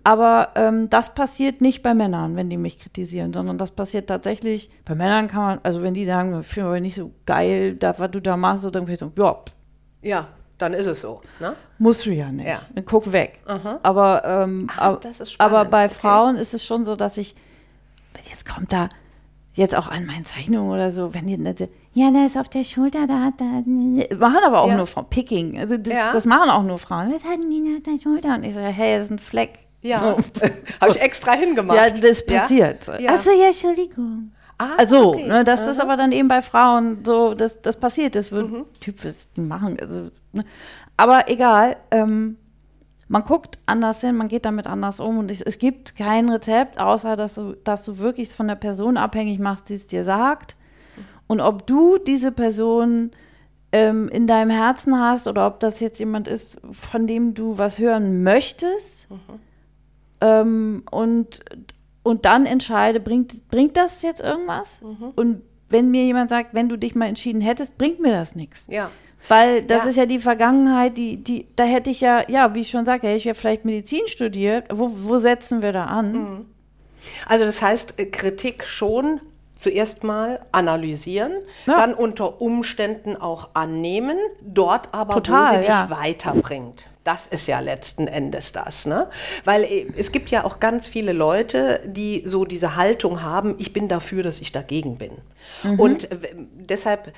Aber 0.03 0.49
ähm, 0.55 0.89
das 0.89 1.13
passiert 1.13 1.61
nicht 1.61 1.81
bei 1.81 1.93
Männern, 1.93 2.35
wenn 2.35 2.49
die 2.49 2.57
mich 2.57 2.77
kritisieren, 2.77 3.31
sondern 3.31 3.57
das 3.57 3.71
passiert 3.71 4.09
tatsächlich, 4.09 4.69
bei 4.83 4.95
Männern 4.95 5.29
kann 5.29 5.41
man, 5.41 5.59
also 5.63 5.81
wenn 5.81 5.93
die 5.93 6.03
sagen, 6.03 6.37
ich 6.37 6.45
finde 6.45 6.67
aber 6.67 6.81
nicht 6.81 6.95
so 6.95 7.11
geil, 7.25 7.75
das, 7.75 7.99
was 7.99 8.11
du 8.11 8.19
da 8.19 8.35
machst, 8.35 8.63
so, 8.63 8.69
dann 8.69 8.85
ich 8.85 8.99
so, 8.99 9.13
ja. 9.17 9.37
Ja, 10.01 10.27
dann 10.57 10.73
ist 10.73 10.87
es 10.87 10.99
so. 10.99 11.21
Ne? 11.39 11.55
Musst 11.77 12.05
du 12.05 12.11
ja 12.11 12.29
nicht. 12.33 12.47
Ja. 12.47 12.61
Dann 12.75 12.83
guck 12.83 13.13
weg. 13.13 13.39
Mhm. 13.47 13.79
Aber, 13.81 14.25
ähm, 14.25 14.67
ah, 14.75 14.97
aber 15.37 15.63
bei 15.63 15.85
okay. 15.85 15.93
Frauen 15.93 16.35
ist 16.35 16.53
es 16.53 16.65
schon 16.65 16.83
so, 16.83 16.97
dass 16.97 17.17
ich, 17.17 17.33
jetzt 18.29 18.45
kommt 18.45 18.73
da, 18.73 18.89
jetzt 19.59 19.75
auch 19.75 19.89
an 19.89 20.05
meinen 20.05 20.25
Zeichnungen 20.25 20.71
oder 20.71 20.89
so, 20.89 21.13
wenn 21.13 21.27
die 21.27 21.37
nette, 21.37 21.69
ja, 21.93 22.11
der 22.11 22.25
ist 22.25 22.37
auf 22.37 22.47
der 22.47 22.63
Schulter, 22.63 23.05
da 23.07 23.25
hat 23.25 23.33
da, 23.39 23.63
machen 24.15 24.39
aber 24.45 24.61
auch 24.61 24.69
ja. 24.69 24.77
nur 24.77 24.87
Frauen, 24.87 25.07
Picking, 25.09 25.59
also 25.59 25.77
das, 25.77 25.93
ja. 25.93 26.11
das, 26.11 26.25
machen 26.25 26.49
auch 26.49 26.63
nur 26.63 26.79
Frauen, 26.79 27.13
was 27.13 27.23
hatten 27.23 27.49
die 27.51 27.75
auf 27.75 27.83
der 27.83 28.01
Schulter? 28.01 28.35
Und 28.35 28.43
ich 28.43 28.53
sage, 28.53 28.67
hey, 28.67 28.97
das 28.97 29.05
ist 29.05 29.11
ein 29.11 29.19
Fleck. 29.19 29.53
Ja, 29.81 29.97
so. 29.97 30.05
habe 30.81 30.91
ich 30.91 31.01
extra 31.01 31.33
hingemacht. 31.33 31.77
Ja, 31.77 31.89
das 31.89 32.25
passiert. 32.25 32.87
Ja. 32.99 33.11
Achso, 33.11 33.31
ja, 33.31 33.47
Entschuldigung. 33.47 34.31
Ah, 34.57 34.75
also, 34.77 35.13
okay. 35.13 35.27
ne, 35.27 35.43
dass 35.45 35.63
das 35.65 35.79
aber 35.79 35.95
dann 35.95 36.11
eben 36.11 36.27
bei 36.27 36.41
Frauen 36.41 36.99
so, 37.05 37.33
das, 37.33 37.61
das 37.61 37.77
passiert, 37.77 38.15
das 38.15 38.31
wird 38.31 38.51
Typ 38.81 38.99
fürs 38.99 39.29
machen. 39.35 39.77
Also, 39.81 40.09
ne. 40.33 40.43
Aber 40.97 41.29
egal, 41.29 41.77
ähm, 41.91 42.37
man 43.09 43.23
guckt 43.23 43.57
anders 43.65 44.01
hin, 44.01 44.15
man 44.15 44.27
geht 44.27 44.45
damit 44.45 44.67
anders 44.67 44.99
um 44.99 45.17
und 45.17 45.31
es, 45.31 45.41
es 45.41 45.57
gibt 45.57 45.95
kein 45.95 46.29
Rezept, 46.29 46.79
außer 46.79 47.15
dass 47.15 47.33
du, 47.33 47.55
dass 47.63 47.83
du 47.83 47.97
wirklich 47.97 48.29
von 48.29 48.47
der 48.47 48.55
Person 48.55 48.97
abhängig 48.97 49.39
machst, 49.39 49.69
die 49.69 49.73
es 49.73 49.87
dir 49.87 50.03
sagt. 50.03 50.55
Und 51.27 51.41
ob 51.41 51.65
du 51.67 51.97
diese 51.97 52.31
Person 52.31 53.11
ähm, 53.71 54.09
in 54.09 54.27
deinem 54.27 54.51
Herzen 54.51 54.99
hast 54.99 55.27
oder 55.27 55.47
ob 55.47 55.59
das 55.59 55.79
jetzt 55.79 55.99
jemand 55.99 56.27
ist, 56.27 56.61
von 56.71 57.07
dem 57.07 57.33
du 57.33 57.57
was 57.57 57.79
hören 57.79 58.23
möchtest 58.23 59.07
ähm, 60.21 60.83
und, 60.91 61.39
und 62.03 62.25
dann 62.25 62.45
entscheide, 62.45 62.99
bringt, 62.99 63.47
bringt 63.49 63.75
das 63.75 64.03
jetzt 64.03 64.21
irgendwas? 64.21 64.81
Und 65.15 65.41
wenn 65.67 65.89
mir 65.89 66.03
jemand 66.03 66.29
sagt, 66.29 66.53
wenn 66.53 66.69
du 66.69 66.77
dich 66.77 66.93
mal 66.93 67.07
entschieden 67.07 67.41
hättest, 67.41 67.77
bringt 67.77 67.99
mir 67.99 68.11
das 68.11 68.35
nichts. 68.35 68.67
Ja. 68.69 68.89
Weil 69.27 69.61
das 69.63 69.83
Ja. 69.83 69.89
ist 69.89 69.95
ja 69.97 70.05
die 70.05 70.19
Vergangenheit, 70.19 70.97
die, 70.97 71.17
die, 71.17 71.47
da 71.55 71.63
hätte 71.63 71.89
ich 71.89 72.01
ja, 72.01 72.23
ja, 72.29 72.55
wie 72.55 72.61
ich 72.61 72.69
schon 72.69 72.85
sagte, 72.85 73.07
hätte 73.07 73.17
ich 73.17 73.25
ja 73.25 73.33
vielleicht 73.33 73.65
Medizin 73.65 74.07
studiert. 74.07 74.65
Wo, 74.71 74.89
wo 74.91 75.17
setzen 75.17 75.61
wir 75.61 75.73
da 75.73 75.85
an? 75.85 76.45
Also 77.27 77.45
das 77.45 77.61
heißt, 77.61 77.99
äh, 77.99 78.05
Kritik 78.05 78.65
schon 78.65 79.21
zuerst 79.55 80.05
mal 80.05 80.39
analysieren, 80.53 81.33
Ja. 81.65 81.77
dann 81.77 81.93
unter 81.93 82.41
Umständen 82.41 83.17
auch 83.17 83.49
annehmen, 83.55 84.17
dort 84.41 84.93
aber, 84.93 85.15
wo 85.15 85.19
Total, 85.19 85.51
sie 85.55 85.59
dich 85.59 85.67
ja. 85.67 85.89
weiterbringt. 85.89 86.87
Das 87.03 87.27
ist 87.27 87.45
ja 87.47 87.59
letzten 87.59 88.07
Endes 88.07 88.53
das, 88.53 88.85
ne? 88.85 89.09
Weil 89.43 89.63
äh, 89.63 89.87
es 89.97 90.11
gibt 90.13 90.29
ja 90.31 90.45
auch 90.45 90.59
ganz 90.61 90.87
viele 90.87 91.11
Leute, 91.11 91.81
die 91.85 92.23
so 92.25 92.45
diese 92.45 92.77
Haltung 92.77 93.21
haben, 93.21 93.55
ich 93.57 93.73
bin 93.73 93.89
dafür, 93.89 94.23
dass 94.23 94.39
ich 94.39 94.53
dagegen 94.53 94.97
bin. 94.97 95.11
Mhm. 95.63 95.79
Und 95.79 96.11
äh, 96.11 96.17
deshalb 96.55 97.11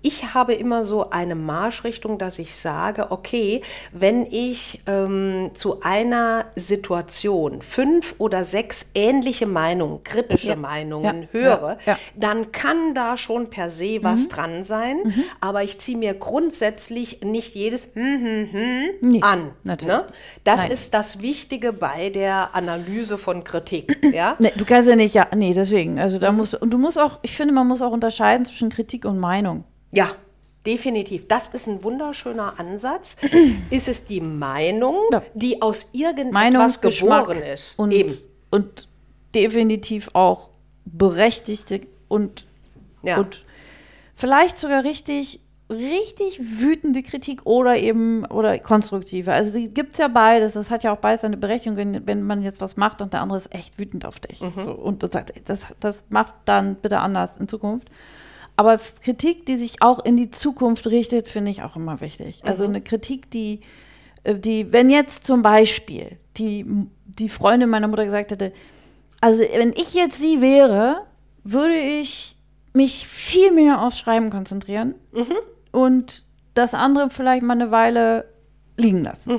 ich 0.00 0.34
habe 0.34 0.54
immer 0.54 0.84
so 0.84 1.10
eine 1.10 1.34
Marschrichtung, 1.34 2.18
dass 2.18 2.38
ich 2.38 2.54
sage, 2.54 3.10
okay, 3.10 3.62
wenn 3.92 4.26
ich 4.30 4.80
ähm, 4.86 5.50
zu 5.54 5.82
einer 5.82 6.46
Situation 6.54 7.62
fünf 7.62 8.14
oder 8.18 8.44
sechs 8.44 8.86
ähnliche 8.94 9.46
Meinungen, 9.46 10.04
kritische 10.04 10.50
Ja, 10.50 10.56
Meinungen 10.56 11.22
ja, 11.22 11.28
höre, 11.32 11.78
ja, 11.84 11.98
dann 12.14 12.52
kann 12.52 12.94
da 12.94 13.16
schon 13.16 13.50
per 13.50 13.70
se 13.70 13.98
was 14.02 14.24
Mhm. 14.24 14.28
dran 14.28 14.64
sein. 14.64 14.96
Aber 15.40 15.64
ich 15.64 15.80
ziehe 15.80 15.98
mir 15.98 16.14
grundsätzlich 16.14 17.20
nicht 17.22 17.54
jedes 17.54 17.88
hm, 17.94 18.20
hm, 18.22 18.48
hm 18.52 18.84
Nee, 19.00 19.20
an. 19.22 19.50
natürlich 19.64 19.94
Ne? 19.94 20.04
Das 20.44 20.60
Nein. 20.60 20.70
ist 20.70 20.94
das 20.94 21.22
Wichtige 21.22 21.72
bei 21.72 22.10
der 22.10 22.54
Analyse 22.54 23.18
von 23.18 23.42
Kritik. 23.44 23.98
Ja? 24.12 24.36
Nee, 24.38 24.52
du 24.56 24.64
kannst 24.64 24.88
ja 24.88 24.96
nicht, 24.96 25.14
ja, 25.14 25.26
nee, 25.34 25.52
deswegen. 25.54 25.98
Also 25.98 26.18
da 26.18 26.32
musst 26.32 26.54
und 26.54 26.70
du 26.70 26.78
musst 26.78 26.98
auch, 26.98 27.18
ich 27.22 27.36
finde, 27.36 27.52
man 27.54 27.66
muss 27.66 27.82
auch 27.82 27.92
unterscheiden 27.92 28.44
zwischen 28.46 28.70
Kritik 28.70 29.04
und 29.04 29.18
Meinung. 29.18 29.64
Ja, 29.92 30.10
definitiv. 30.66 31.28
Das 31.28 31.48
ist 31.48 31.66
ein 31.66 31.82
wunderschöner 31.82 32.58
Ansatz. 32.58 33.16
ist 33.70 33.88
es 33.88 34.04
die 34.04 34.20
Meinung, 34.20 34.96
Ja. 35.12 35.22
die 35.34 35.62
aus 35.62 35.90
irgendetwas 35.92 36.32
Meinung, 36.32 36.66
geboren 36.66 36.80
Geschmack 36.80 37.30
ist? 37.52 37.78
und, 37.78 37.92
Eben. 37.92 38.14
und 38.50 38.88
definitiv 39.34 40.10
auch 40.14 40.50
berechtigte 40.84 41.80
und, 42.08 42.46
Ja. 43.02 43.18
und 43.18 43.44
vielleicht 44.14 44.58
sogar 44.58 44.84
richtig, 44.84 45.40
richtig 45.70 46.40
wütende 46.60 47.02
Kritik 47.02 47.44
oder 47.44 47.76
eben 47.76 48.24
oder 48.26 48.58
konstruktive. 48.58 49.32
Also 49.32 49.52
die 49.52 49.72
gibt 49.72 49.92
es 49.92 49.98
ja 49.98 50.08
beides. 50.08 50.54
Das 50.54 50.70
hat 50.70 50.82
ja 50.82 50.92
auch 50.94 50.98
beides 50.98 51.22
seine 51.22 51.36
Berechtigung, 51.36 51.76
wenn, 51.76 52.06
wenn 52.06 52.22
man 52.22 52.42
jetzt 52.42 52.60
was 52.62 52.76
macht 52.78 53.02
und 53.02 53.12
der 53.12 53.20
andere 53.20 53.38
ist 53.38 53.54
echt 53.54 53.78
wütend 53.78 54.06
auf 54.06 54.18
dich. 54.18 54.40
Mhm. 54.40 54.52
So, 54.58 54.72
und 54.72 55.02
sagst, 55.12 55.36
ey, 55.36 55.42
das, 55.44 55.66
das 55.80 56.04
macht 56.08 56.34
dann 56.46 56.76
bitte 56.76 56.98
anders 57.00 57.36
in 57.36 57.48
Zukunft. 57.48 57.88
Aber 58.58 58.80
Kritik, 59.02 59.46
die 59.46 59.54
sich 59.56 59.82
auch 59.82 60.04
in 60.04 60.16
die 60.16 60.32
Zukunft 60.32 60.88
richtet, 60.88 61.28
finde 61.28 61.52
ich 61.52 61.62
auch 61.62 61.76
immer 61.76 62.00
wichtig. 62.00 62.42
Also 62.44 62.64
Mhm. 62.64 62.70
eine 62.70 62.80
Kritik, 62.80 63.30
die, 63.30 63.60
äh, 64.24 64.34
die, 64.34 64.72
wenn 64.72 64.90
jetzt 64.90 65.24
zum 65.24 65.42
Beispiel 65.42 66.18
die, 66.38 66.66
die 67.04 67.28
Freundin 67.28 67.70
meiner 67.70 67.86
Mutter 67.86 68.04
gesagt 68.04 68.32
hätte, 68.32 68.52
also 69.20 69.40
wenn 69.40 69.72
ich 69.74 69.94
jetzt 69.94 70.18
sie 70.20 70.40
wäre, 70.40 71.02
würde 71.44 71.76
ich 71.76 72.36
mich 72.72 73.06
viel 73.06 73.52
mehr 73.52 73.80
aufs 73.80 73.98
Schreiben 74.00 74.30
konzentrieren 74.30 74.96
und 75.70 76.24
das 76.54 76.74
andere 76.74 77.10
vielleicht 77.10 77.42
mal 77.44 77.52
eine 77.54 77.70
Weile 77.70 78.24
liegen 78.76 79.04
lassen. 79.04 79.30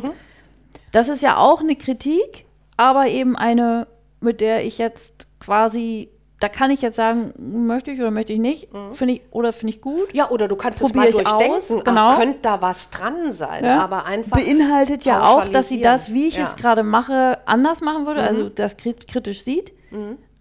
Das 0.93 1.09
ist 1.09 1.21
ja 1.21 1.35
auch 1.35 1.59
eine 1.59 1.75
Kritik, 1.75 2.45
aber 2.77 3.07
eben 3.07 3.35
eine, 3.35 3.87
mit 4.21 4.39
der 4.39 4.65
ich 4.65 4.77
jetzt 4.77 5.27
quasi, 5.39 6.09
da 6.39 6.47
kann 6.49 6.71
ich 6.71 6.81
jetzt 6.81 6.95
sagen, 6.95 7.33
möchte 7.37 7.91
ich 7.91 7.99
oder 7.99 8.11
möchte 8.11 8.31
ich 8.33 8.39
nicht, 8.39 8.69
finde 8.93 9.15
ich 9.15 9.21
oder 9.31 9.51
finde 9.51 9.73
ich 9.75 9.81
gut. 9.81 10.13
Ja, 10.13 10.29
oder 10.29 10.47
du 10.47 10.55
kannst 10.55 10.81
Probier 10.81 11.09
es 11.09 11.15
mal 11.17 11.25
aus, 11.25 11.39
durchdenken. 11.67 11.83
genau. 11.83 12.09
Ah, 12.09 12.15
könnte 12.17 12.39
da 12.41 12.61
was 12.61 12.89
dran 12.89 13.31
sein? 13.31 13.65
Ja. 13.65 13.81
Aber 13.83 14.05
einfach. 14.05 14.37
beinhaltet 14.37 15.03
ja 15.05 15.21
auch, 15.27 15.45
dass 15.49 15.67
sie 15.69 15.81
das, 15.81 16.13
wie 16.13 16.27
ich 16.27 16.35
Ja. 16.37 16.43
Mhm. 16.43 16.47
es 16.49 16.55
gerade 16.55 16.83
mache, 16.83 17.39
anders 17.45 17.81
machen 17.81 18.05
würde, 18.05 18.21
also 18.23 18.47
das 18.49 18.77
krit- 18.77 19.05
kritisch 19.11 19.43
sieht. 19.43 19.73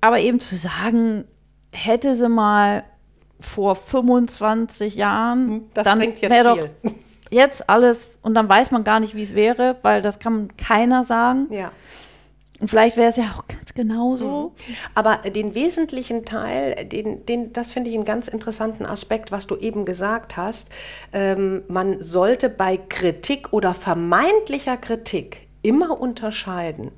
Aber 0.01 0.21
eben 0.21 0.39
zu 0.41 0.55
sagen, 0.57 1.25
hätte 1.73 2.15
sie 2.17 2.29
mal 2.29 2.85
vor 3.41 3.75
25 3.75 4.95
Jahren, 4.97 5.63
Das 5.75 5.85
dann 5.85 6.01
wäre 6.01 6.45
doch 6.45 6.57
viel. 6.57 6.95
jetzt 7.31 7.69
alles 7.69 8.19
und 8.23 8.35
dann 8.35 8.49
weiß 8.49 8.71
man 8.71 8.85
gar 8.85 9.01
nicht, 9.01 9.15
wie 9.17 9.23
es 9.23 9.35
wäre, 9.35 9.77
weil 9.83 10.03
das 10.03 10.19
kann 10.19 10.57
keiner 10.57 11.03
sagen. 11.05 11.47
Ja. 11.51 11.71
Und 12.61 12.69
vielleicht 12.69 12.97
wäre 12.97 13.11
es 13.11 13.17
ja 13.17 13.35
auch 13.37 13.47
ganz 13.47 13.73
genauso. 13.75 14.55
Aber 14.95 15.17
den 15.31 15.55
wesentlichen 15.55 16.25
Teil, 16.25 16.87
den, 16.87 17.25
den, 17.25 17.53
das 17.53 17.71
finde 17.71 17.91
ich 17.91 17.97
einen 17.97 18.05
ganz 18.05 18.27
interessanten 18.27 18.85
Aspekt, 18.85 19.31
was 19.31 19.47
du 19.47 19.57
eben 19.57 19.85
gesagt 19.85 20.37
hast. 20.37 20.71
Ähm, 21.13 21.63
man 21.69 22.03
sollte 22.03 22.49
bei 22.49 22.77
Kritik 22.77 23.53
oder 23.53 23.75
vermeintlicher 23.75 24.77
Kritik 24.77 25.49
immer 25.63 26.01
unterscheiden. 26.01 26.91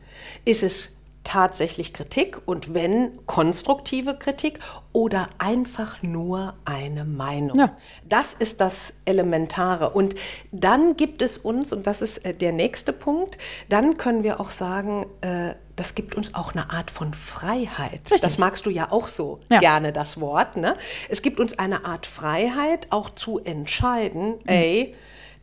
Ist 0.44 0.62
es 0.62 0.96
tatsächlich 1.30 1.92
Kritik 1.92 2.40
und 2.44 2.74
wenn 2.74 3.24
konstruktive 3.26 4.18
Kritik 4.18 4.58
oder 4.92 5.28
einfach 5.38 6.02
nur 6.02 6.54
eine 6.64 7.04
Meinung. 7.04 7.56
Ja. 7.56 7.76
Das 8.08 8.34
ist 8.34 8.60
das 8.60 8.94
Elementare. 9.04 9.90
Und 9.90 10.16
dann 10.50 10.96
gibt 10.96 11.22
es 11.22 11.38
uns, 11.38 11.72
und 11.72 11.86
das 11.86 12.02
ist 12.02 12.24
äh, 12.24 12.34
der 12.34 12.50
nächste 12.50 12.92
Punkt, 12.92 13.38
dann 13.68 13.96
können 13.96 14.24
wir 14.24 14.40
auch 14.40 14.50
sagen, 14.50 15.06
äh, 15.20 15.54
das 15.76 15.94
gibt 15.94 16.16
uns 16.16 16.34
auch 16.34 16.52
eine 16.52 16.70
Art 16.70 16.90
von 16.90 17.14
Freiheit. 17.14 18.00
Richtig. 18.06 18.22
Das 18.22 18.38
magst 18.38 18.66
du 18.66 18.70
ja 18.70 18.90
auch 18.90 19.06
so 19.06 19.38
Ja. 19.52 19.60
gerne, 19.60 19.92
das 19.92 20.20
Wort. 20.20 20.56
Ne? 20.56 20.76
Es 21.08 21.22
gibt 21.22 21.38
uns 21.38 21.60
eine 21.60 21.84
Art 21.84 22.06
Freiheit, 22.06 22.88
auch 22.90 23.08
zu 23.10 23.38
entscheiden, 23.38 24.34
ey, 24.46 24.96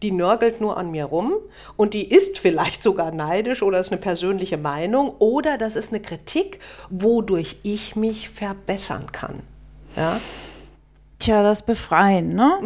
die 0.04 0.12
nörgelt 0.12 0.62
nur 0.62 0.78
an 0.78 0.92
mir 0.92 1.06
rum 1.06 1.34
und 1.76 1.94
die 1.94 2.08
ist 2.08 2.38
vielleicht 2.38 2.84
sogar 2.84 3.12
neidisch 3.12 3.64
oder 3.64 3.80
ist 3.80 3.92
eine 3.92 4.00
persönliche 4.00 4.58
Meinung 4.58 5.16
oder 5.20 5.58
das 5.58 5.76
ist 5.76 5.92
eine 5.92 6.02
Kritik, 6.02 6.60
wodurch 6.90 7.58
ich 7.64 7.96
mich 7.96 8.30
verbessern 8.30 9.12
kann. 9.12 9.42
Ja, 9.96 10.20
Tja, 11.20 11.42
das 11.42 11.64
Befreien, 11.64 12.36
ne? 12.36 12.60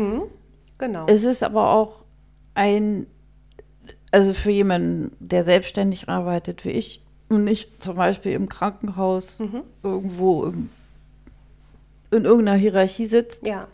genau. 0.77 1.05
Es 1.07 1.23
ist 1.23 1.43
aber 1.43 1.69
auch 1.69 2.05
ein, 2.53 3.07
also 4.11 4.33
für 4.33 4.51
jemanden, 4.51 5.15
der 5.19 5.45
selbstständig 5.45 6.09
arbeitet 6.09 6.65
wie 6.65 6.71
ich 6.71 7.01
und 7.29 7.45
nicht 7.45 7.81
zum 7.81 7.95
Beispiel 7.95 8.33
im 8.33 8.49
Krankenhaus 8.49 9.37
irgendwo 9.83 10.45
im, 10.45 10.69
in 12.11 12.25
irgendeiner 12.25 12.57
Hierarchie 12.57 13.05
sitzt, 13.05 13.47
ja. 13.47 13.67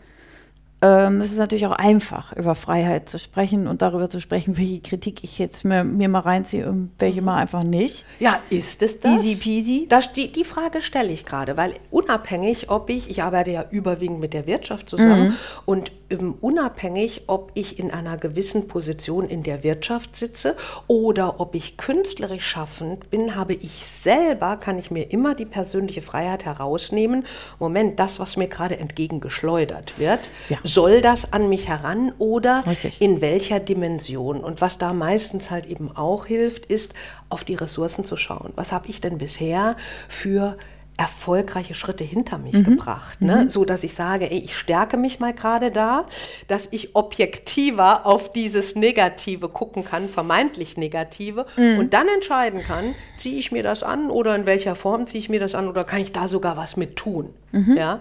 Ähm, 0.80 1.20
es 1.20 1.32
ist 1.32 1.38
natürlich 1.38 1.66
auch 1.66 1.72
einfach, 1.72 2.32
über 2.34 2.54
Freiheit 2.54 3.08
zu 3.08 3.18
sprechen 3.18 3.66
und 3.66 3.82
darüber 3.82 4.08
zu 4.08 4.20
sprechen, 4.20 4.56
welche 4.56 4.80
Kritik 4.80 5.24
ich 5.24 5.38
jetzt 5.38 5.64
mir, 5.64 5.82
mir 5.82 6.08
mal 6.08 6.20
reinziehe 6.20 6.68
und 6.68 6.92
welche 7.00 7.20
mal 7.20 7.36
einfach 7.36 7.64
nicht. 7.64 8.04
Ja, 8.20 8.38
ist 8.48 8.82
es 8.82 9.00
das? 9.00 9.24
Easy 9.24 9.34
peasy. 9.36 9.86
Das, 9.88 10.12
die, 10.12 10.30
die 10.30 10.44
Frage 10.44 10.80
stelle 10.80 11.10
ich 11.10 11.24
gerade, 11.24 11.56
weil 11.56 11.74
unabhängig, 11.90 12.70
ob 12.70 12.90
ich, 12.90 13.10
ich 13.10 13.24
arbeite 13.24 13.50
ja 13.50 13.64
überwiegend 13.70 14.20
mit 14.20 14.34
der 14.34 14.46
Wirtschaft 14.46 14.88
zusammen 14.88 15.36
und 15.66 15.90
ähm, 16.10 16.36
unabhängig, 16.40 17.22
ob 17.26 17.50
ich 17.54 17.78
in 17.78 17.90
einer 17.90 18.16
gewissen 18.16 18.68
Position 18.68 19.28
in 19.28 19.42
der 19.42 19.64
Wirtschaft 19.64 20.14
sitze 20.14 20.56
oder 20.86 21.40
ob 21.40 21.56
ich 21.56 21.76
künstlerisch 21.76 22.46
schaffend 22.46 23.10
bin, 23.10 23.34
habe 23.34 23.54
ich 23.54 23.86
selber, 23.86 24.56
kann 24.56 24.78
ich 24.78 24.90
mir 24.90 25.10
immer 25.10 25.34
die 25.34 25.44
persönliche 25.44 26.02
Freiheit 26.02 26.44
herausnehmen. 26.44 27.26
Moment, 27.58 27.98
das, 27.98 28.20
was 28.20 28.36
mir 28.36 28.46
gerade 28.46 28.78
entgegengeschleudert 28.78 29.98
wird, 29.98 30.20
Ja. 30.48 30.58
Soll 30.68 31.00
das 31.00 31.32
an 31.32 31.48
mich 31.48 31.68
heran 31.68 32.12
oder 32.18 32.64
Richtig. 32.66 33.00
in 33.00 33.20
welcher 33.20 33.60
Dimension? 33.60 34.44
Und 34.44 34.60
was 34.60 34.78
da 34.78 34.92
meistens 34.92 35.50
halt 35.50 35.66
eben 35.66 35.96
auch 35.96 36.26
hilft, 36.26 36.66
ist, 36.66 36.94
auf 37.28 37.44
die 37.44 37.54
Ressourcen 37.54 38.04
zu 38.04 38.16
schauen. 38.16 38.52
Was 38.56 38.72
habe 38.72 38.88
ich 38.88 39.00
denn 39.00 39.18
bisher 39.18 39.76
für 40.08 40.56
erfolgreiche 40.98 41.74
Schritte 41.74 42.02
hinter 42.02 42.38
mich 42.38 42.64
gebracht, 42.64 43.22
ne? 43.22 43.48
so 43.48 43.64
dass 43.64 43.84
ich 43.84 43.94
sage, 43.94 44.32
ey, 44.32 44.38
ich 44.38 44.58
stärke 44.58 44.96
mich 44.96 45.20
mal 45.20 45.32
gerade 45.32 45.70
da, 45.70 46.06
dass 46.48 46.66
ich 46.72 46.96
objektiver 46.96 48.04
auf 48.04 48.32
dieses 48.32 48.74
Negative 48.74 49.48
gucken 49.48 49.84
kann, 49.84 50.08
vermeintlich 50.08 50.76
Negative, 50.76 51.46
und 51.78 51.94
dann 51.94 52.08
entscheiden 52.08 52.62
kann, 52.62 52.96
ziehe 53.16 53.38
ich 53.38 53.52
mir 53.52 53.62
das 53.62 53.84
an 53.84 54.10
oder 54.10 54.34
in 54.34 54.44
welcher 54.44 54.74
Form 54.74 55.06
ziehe 55.06 55.20
ich 55.20 55.28
mir 55.28 55.38
das 55.38 55.54
an 55.54 55.68
oder 55.68 55.84
kann 55.84 56.00
ich 56.00 56.10
da 56.10 56.26
sogar 56.26 56.56
was 56.56 56.76
mit 56.76 56.96
tun, 56.96 57.32
ja? 57.76 58.00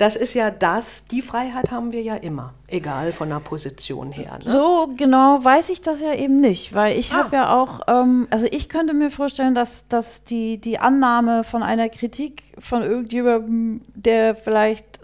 Das 0.00 0.16
ist 0.16 0.32
ja 0.32 0.50
das, 0.50 1.04
die 1.04 1.20
Freiheit 1.20 1.70
haben 1.70 1.92
wir 1.92 2.00
ja 2.00 2.14
immer, 2.14 2.54
egal 2.68 3.12
von 3.12 3.28
der 3.28 3.40
Position 3.40 4.12
her. 4.12 4.38
Ne? 4.42 4.50
So 4.50 4.88
genau 4.96 5.44
weiß 5.44 5.68
ich 5.68 5.82
das 5.82 6.00
ja 6.00 6.14
eben 6.14 6.40
nicht, 6.40 6.74
weil 6.74 6.98
ich 6.98 7.12
ah. 7.12 7.16
habe 7.16 7.36
ja 7.36 7.54
auch, 7.54 7.80
ähm, 7.86 8.26
also 8.30 8.46
ich 8.50 8.70
könnte 8.70 8.94
mir 8.94 9.10
vorstellen, 9.10 9.54
dass, 9.54 9.86
dass 9.88 10.24
die, 10.24 10.56
die 10.56 10.78
Annahme 10.78 11.44
von 11.44 11.62
einer 11.62 11.90
Kritik 11.90 12.44
von 12.58 12.82
irgendjemandem, 12.82 13.82
der 13.94 14.34
vielleicht 14.34 14.99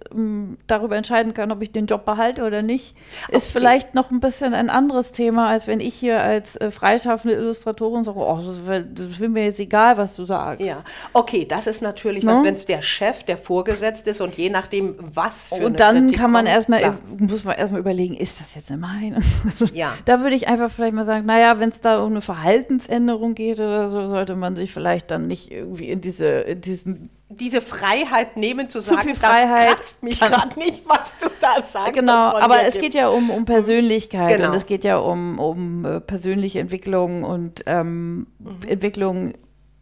darüber 0.67 0.97
entscheiden 0.97 1.35
kann, 1.35 1.53
ob 1.53 1.63
ich 1.63 1.73
den 1.73 1.87
Job 1.87 2.05
behalte 2.05 2.45
oder 2.45 2.63
nicht, 2.63 2.97
okay. 3.27 3.37
ist 3.37 3.47
vielleicht 3.47 3.95
noch 3.95 4.11
ein 4.11 4.21
bisschen 4.21 4.55
ein 4.55 4.71
anderes 4.71 5.13
Thema, 5.13 5.49
als 5.49 5.67
wenn 5.67 5.81
ich 5.81 5.95
hier 5.95 6.23
als 6.23 6.57
äh, 6.57 6.71
freischaffende 6.71 7.37
Illustratorin 7.37 8.05
sage, 8.05 8.19
oh, 8.19 8.41
das, 8.45 8.61
das 8.95 9.21
will 9.21 9.29
mir 9.29 9.45
jetzt 9.45 9.61
egal, 9.61 9.97
was 9.97 10.17
du 10.17 10.25
sagst. 10.25 10.65
Ja, 10.65 10.83
okay, 11.13 11.45
das 11.45 11.67
ist 11.67 11.83
natürlich 11.83 12.25
no? 12.25 12.35
was, 12.35 12.45
wenn 12.45 12.55
es 12.55 12.67
der 12.67 12.83
Chef, 12.83 13.25
der 13.25 13.37
vorgesetzt 13.37 14.07
ist 14.07 14.21
und 14.21 14.35
je 14.37 14.51
nachdem, 14.51 14.97
was 14.99 15.51
für 15.51 15.67
Und 15.67 15.81
dann 15.81 16.07
Kritik 16.07 16.19
kann 16.19 16.31
man 16.31 16.47
erstmal, 16.47 16.97
muss 17.19 17.45
man 17.45 17.57
erstmal 17.57 17.81
überlegen, 17.81 18.15
ist 18.15 18.41
das 18.41 18.55
jetzt 18.55 18.71
eine 18.71 18.81
Meinung? 18.81 19.23
Ja. 19.73 19.93
da 20.05 20.21
würde 20.21 20.37
ich 20.37 20.49
einfach 20.49 20.71
vielleicht 20.71 20.95
mal 20.95 21.05
sagen, 21.05 21.27
naja, 21.27 21.59
wenn 21.59 21.71
es 21.71 21.81
da 21.81 22.03
um 22.03 22.13
eine 22.13 22.21
Verhaltensänderung 22.21 23.35
geht 23.35 23.59
oder 23.59 23.89
so, 23.89 24.07
sollte 24.07 24.37
man 24.37 24.57
sich 24.57 24.73
vielleicht 24.73 25.11
dann 25.11 25.27
nicht 25.27 25.51
irgendwie 25.51 25.89
in 25.89 26.01
diese, 26.01 26.27
in 26.27 26.61
diesen 26.61 27.11
diese 27.29 27.61
Freiheit 27.61 28.37
nehmen 28.37 28.71
zu 28.71 28.81
sagen, 28.81 29.01
zu 29.01 29.07
viel 29.09 29.17
Freiheit. 29.17 29.71
das 29.71 29.77
kratzt 29.77 30.03
mich 30.03 30.21
gerade 30.21 30.59
nicht, 30.59 30.83
was 30.87 31.15
du 31.21 31.29
da 31.41 31.63
sagst. 31.63 31.95
Genau, 31.95 32.33
aber 32.33 32.63
es 32.65 32.79
geht 32.79 32.95
ja 32.95 33.09
um, 33.09 33.31
um 33.31 33.45
Persönlichkeit 33.45 34.37
genau. 34.37 34.51
und 34.51 34.55
es 34.55 34.67
geht 34.67 34.85
ja 34.85 34.99
um, 34.99 35.39
um 35.39 35.85
äh, 35.85 36.01
persönliche 36.01 36.61
Entwicklung 36.61 37.25
und 37.25 37.65
ähm, 37.67 38.27
mhm. 38.39 38.59
Entwicklung 38.67 39.33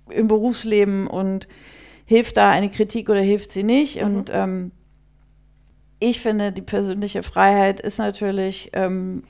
im 0.08 0.28
Berufsleben 0.28 1.06
und 1.06 1.48
hilft 2.06 2.36
da 2.36 2.50
eine 2.50 2.70
Kritik 2.70 3.10
oder 3.10 3.20
hilft 3.20 3.52
sie 3.52 3.62
nicht 3.62 4.00
mhm. 4.00 4.06
und 4.06 4.30
ähm, 4.32 4.72
ich 6.00 6.20
finde, 6.20 6.52
die 6.52 6.62
persönliche 6.62 7.22
Freiheit 7.22 7.80
ist 7.80 7.98
natürlich 7.98 8.70
ähm, 8.74 9.24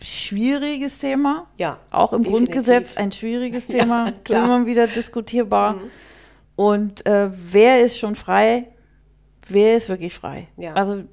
schwieriges 0.00 0.98
Thema. 0.98 1.46
Ja. 1.56 1.78
Auch 1.90 2.12
im 2.12 2.22
definitiv. 2.22 2.54
Grundgesetz 2.54 2.96
ein 2.96 3.12
schwieriges 3.12 3.66
Thema, 3.68 4.12
ja, 4.28 4.44
immer 4.44 4.66
wieder 4.66 4.86
diskutierbar. 4.86 5.74
Mhm. 5.74 5.90
Und 6.56 7.06
äh, 7.06 7.30
wer 7.30 7.84
ist 7.84 7.98
schon 7.98 8.16
frei? 8.16 8.68
Wer 9.46 9.76
ist 9.76 9.88
wirklich 9.88 10.14
frei? 10.14 10.48
Ja. 10.56 10.72
Also 10.72 11.04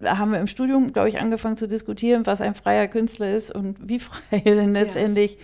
da 0.00 0.18
haben 0.18 0.32
wir 0.32 0.40
im 0.40 0.46
Studium, 0.46 0.92
glaube 0.92 1.08
ich, 1.08 1.20
angefangen 1.20 1.56
zu 1.56 1.68
diskutieren, 1.68 2.26
was 2.26 2.40
ein 2.40 2.54
freier 2.54 2.86
Künstler 2.86 3.30
ist 3.34 3.54
und 3.54 3.76
wie 3.80 3.98
frei 3.98 4.42
er 4.44 4.54
denn 4.54 4.72
letztendlich 4.72 5.32
ja. 5.32 5.38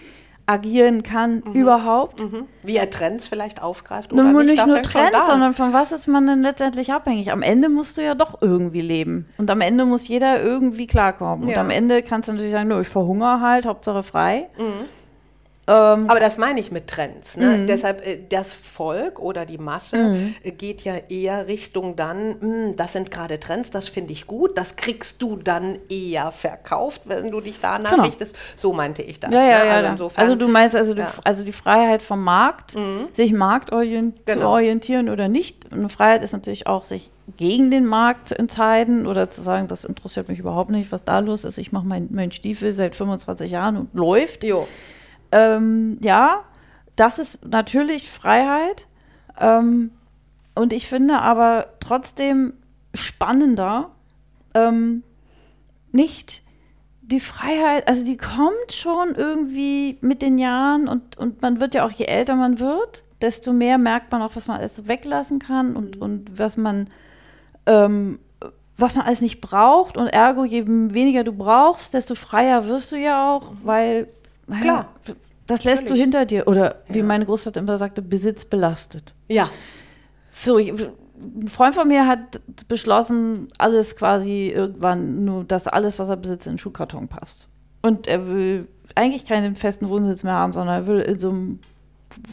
agieren 0.46 1.02
kann 1.02 1.42
mhm. 1.44 1.52
überhaupt. 1.54 2.22
Mhm. 2.22 2.46
Wie 2.62 2.76
er 2.76 2.88
Trends 2.90 3.26
vielleicht 3.26 3.62
aufgreift 3.62 4.12
oder 4.12 4.22
nur 4.22 4.44
nicht. 4.44 4.54
Nicht 4.54 4.66
nur 4.66 4.82
Trends, 4.82 5.26
sondern 5.26 5.54
von 5.54 5.72
was 5.72 5.90
ist 5.90 6.06
man 6.06 6.26
denn 6.26 6.42
letztendlich 6.42 6.92
abhängig? 6.92 7.32
Am 7.32 7.42
Ende 7.42 7.68
musst 7.68 7.96
du 7.96 8.02
ja 8.02 8.14
doch 8.14 8.40
irgendwie 8.40 8.82
leben. 8.82 9.26
Und 9.38 9.50
am 9.50 9.60
Ende 9.60 9.84
muss 9.84 10.06
jeder 10.06 10.42
irgendwie 10.42 10.86
klarkommen. 10.86 11.48
Ja. 11.48 11.56
Und 11.56 11.60
am 11.60 11.70
Ende 11.70 12.02
kannst 12.02 12.28
du 12.28 12.32
natürlich 12.32 12.52
sagen, 12.52 12.68
nur 12.68 12.80
ich 12.80 12.88
verhungere 12.88 13.40
halt, 13.40 13.66
Hauptsache 13.66 14.02
frei. 14.02 14.48
Mhm. 14.56 14.86
Ähm, 15.68 16.10
Aber 16.10 16.18
das 16.18 16.38
meine 16.38 16.58
ich 16.58 16.72
mit 16.72 16.88
Trends. 16.88 17.36
Ne? 17.36 17.46
Mhm. 17.46 17.66
Deshalb, 17.68 18.04
äh, 18.04 18.18
das 18.28 18.52
Volk 18.52 19.20
oder 19.20 19.46
die 19.46 19.58
Masse 19.58 19.96
mhm. 19.96 20.34
Äh, 20.42 20.50
geht 20.50 20.82
ja 20.82 20.94
eher 21.08 21.46
Richtung 21.46 21.94
dann, 21.94 22.40
hm, 22.40 22.76
das 22.76 22.94
sind 22.94 23.12
gerade 23.12 23.38
Trends, 23.38 23.70
das 23.70 23.86
finde 23.86 24.12
ich 24.12 24.26
gut, 24.26 24.58
das 24.58 24.74
kriegst 24.74 25.22
du 25.22 25.36
dann 25.36 25.78
eher 25.88 26.32
verkauft, 26.32 27.02
wenn 27.04 27.30
du 27.30 27.40
dich 27.40 27.60
danach 27.60 27.90
genau. 27.90 28.02
richtest. 28.02 28.34
So 28.56 28.72
meinte 28.72 29.02
ich 29.02 29.20
das. 29.20 29.30
Ja, 29.32 29.40
ja, 29.40 29.46
ne? 29.46 29.66
ja, 29.66 29.76
also, 29.76 29.90
insofern, 29.90 30.24
also, 30.24 30.34
du 30.34 30.48
meinst 30.48 30.74
also, 30.74 30.94
ja. 30.94 31.12
also 31.22 31.44
die 31.44 31.52
Freiheit 31.52 32.02
vom 32.02 32.24
Markt, 32.24 32.74
mhm. 32.74 33.08
sich 33.12 33.32
marktorient 33.32 34.26
genau. 34.26 34.40
zu 34.40 34.48
orientieren 34.48 35.08
oder 35.08 35.28
nicht. 35.28 35.72
Eine 35.72 35.88
Freiheit 35.88 36.24
ist 36.24 36.32
natürlich 36.32 36.66
auch, 36.66 36.84
sich 36.84 37.12
gegen 37.36 37.70
den 37.70 37.86
Markt 37.86 38.28
zu 38.28 38.38
entscheiden 38.38 39.06
oder 39.06 39.30
zu 39.30 39.42
sagen, 39.42 39.68
das 39.68 39.84
interessiert 39.84 40.28
mich 40.28 40.40
überhaupt 40.40 40.70
nicht, 40.70 40.90
was 40.90 41.04
da 41.04 41.20
los 41.20 41.44
ist. 41.44 41.56
Ich 41.56 41.70
mache 41.70 41.86
meinen 41.86 42.08
mein 42.10 42.32
Stiefel 42.32 42.72
seit 42.72 42.96
25 42.96 43.50
Jahren 43.50 43.76
und 43.76 43.94
läuft. 43.94 44.42
Jo. 44.42 44.66
Ähm, 45.32 45.98
ja, 46.02 46.44
das 46.96 47.18
ist 47.18 47.44
natürlich 47.44 48.10
Freiheit. 48.10 48.86
Ähm, 49.40 49.90
und 50.54 50.72
ich 50.72 50.86
finde 50.86 51.20
aber 51.20 51.68
trotzdem 51.80 52.54
spannender, 52.94 53.90
ähm, 54.54 55.02
nicht 55.90 56.42
die 57.00 57.20
Freiheit, 57.20 57.88
also 57.88 58.04
die 58.04 58.16
kommt 58.16 58.72
schon 58.72 59.14
irgendwie 59.14 59.98
mit 60.00 60.22
den 60.22 60.38
Jahren 60.38 60.88
und, 60.88 61.18
und 61.18 61.42
man 61.42 61.60
wird 61.60 61.74
ja 61.74 61.84
auch, 61.84 61.90
je 61.90 62.06
älter 62.06 62.36
man 62.36 62.58
wird, 62.58 63.04
desto 63.20 63.52
mehr 63.52 63.78
merkt 63.78 64.12
man 64.12 64.22
auch, 64.22 64.36
was 64.36 64.46
man 64.46 64.58
alles 64.58 64.76
so 64.76 64.88
weglassen 64.88 65.38
kann 65.38 65.76
und, 65.76 65.96
mhm. 65.96 66.02
und 66.02 66.38
was 66.38 66.56
man, 66.56 66.88
ähm, 67.66 68.18
was 68.76 68.94
man 68.94 69.06
alles 69.06 69.20
nicht 69.20 69.40
braucht. 69.40 69.96
Und 69.96 70.08
ergo, 70.08 70.44
je 70.44 70.64
weniger 70.66 71.24
du 71.24 71.32
brauchst, 71.32 71.94
desto 71.94 72.14
freier 72.14 72.66
wirst 72.66 72.92
du 72.92 72.96
ja 72.96 73.32
auch, 73.34 73.52
mhm. 73.52 73.58
weil 73.64 74.08
Klar. 74.60 74.88
das 75.46 75.64
lässt 75.64 75.82
Völlig. 75.82 75.94
du 75.94 76.00
hinter 76.00 76.26
dir. 76.26 76.46
Oder 76.48 76.76
wie 76.88 76.98
ja. 76.98 77.04
meine 77.04 77.26
Großmutter 77.26 77.60
immer 77.60 77.78
sagte, 77.78 78.02
Besitz 78.02 78.44
belastet. 78.44 79.14
Ja. 79.28 79.48
So, 80.30 80.56
ein 80.56 81.48
Freund 81.48 81.74
von 81.74 81.88
mir 81.88 82.06
hat 82.06 82.40
beschlossen, 82.68 83.48
alles 83.58 83.96
quasi 83.96 84.48
irgendwann, 84.48 85.24
nur 85.24 85.44
dass 85.44 85.66
alles, 85.66 85.98
was 85.98 86.08
er 86.08 86.16
besitzt, 86.16 86.46
in 86.46 86.54
den 86.54 86.58
Schuhkarton 86.58 87.08
passt. 87.08 87.48
Und 87.82 88.06
er 88.06 88.26
will 88.26 88.68
eigentlich 88.94 89.24
keinen 89.24 89.56
festen 89.56 89.88
Wohnsitz 89.88 90.22
mehr 90.22 90.34
haben, 90.34 90.52
sondern 90.52 90.82
er 90.82 90.86
will 90.86 91.00
in 91.00 91.18
so 91.18 91.30
einem 91.30 91.58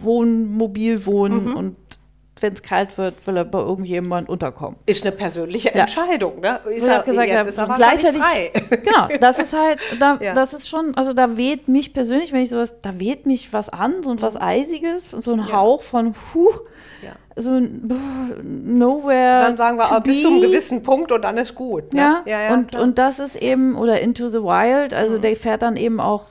Wohnmobil 0.01 1.05
wohnen 1.05 1.45
mhm. 1.45 1.55
und 1.55 1.75
wenn 2.41 2.53
es 2.53 2.61
kalt 2.61 2.97
wird, 2.97 3.25
will 3.27 3.37
er 3.37 3.45
bei 3.45 3.59
irgendjemand 3.59 4.29
unterkommen. 4.29 4.77
Ist 4.85 5.03
eine 5.03 5.11
persönliche 5.11 5.69
ja. 5.69 5.81
Entscheidung, 5.81 6.39
ne? 6.39 6.59
Ist 6.69 6.87
er, 6.87 7.03
gesagt, 7.03 7.29
jetzt 7.29 7.47
ist 7.47 7.59
aber 7.59 7.75
gleichzeitig 7.75 8.21
frei. 8.21 8.51
Genau, 8.69 9.07
das 9.19 9.39
ist 9.39 9.53
halt, 9.53 9.79
da, 9.99 10.17
ja. 10.21 10.33
das 10.33 10.53
ist 10.53 10.69
schon, 10.69 10.95
also 10.95 11.13
da 11.13 11.37
weht 11.37 11.67
mich 11.67 11.93
persönlich, 11.93 12.33
wenn 12.33 12.41
ich 12.41 12.49
sowas, 12.49 12.75
da 12.81 12.99
weht 12.99 13.25
mich 13.25 13.51
was 13.53 13.69
an, 13.69 14.03
so 14.03 14.21
was 14.21 14.39
Eisiges, 14.39 15.09
so 15.11 15.33
ein 15.33 15.39
ja. 15.39 15.51
Hauch 15.51 15.81
von 15.81 16.15
Huh, 16.33 16.51
so 17.35 17.51
ein 17.51 17.87
Nowhere. 18.43 19.41
Dann 19.41 19.57
sagen 19.57 19.77
wir, 19.77 20.01
bis 20.01 20.21
zu 20.21 20.27
einem 20.27 20.41
gewissen 20.41 20.83
Punkt 20.83 21.11
und 21.11 21.21
dann 21.21 21.37
ist 21.37 21.55
gut. 21.55 21.93
Ne? 21.93 22.01
Ja, 22.01 22.23
ja, 22.25 22.53
und, 22.53 22.75
und 22.75 22.97
das 22.97 23.19
ist 23.19 23.35
eben, 23.35 23.75
oder 23.75 23.99
Into 24.01 24.29
the 24.29 24.41
Wild, 24.41 24.93
also 24.93 25.17
mhm. 25.17 25.21
der 25.21 25.35
fährt 25.35 25.61
dann 25.61 25.75
eben 25.75 25.99
auch 25.99 26.25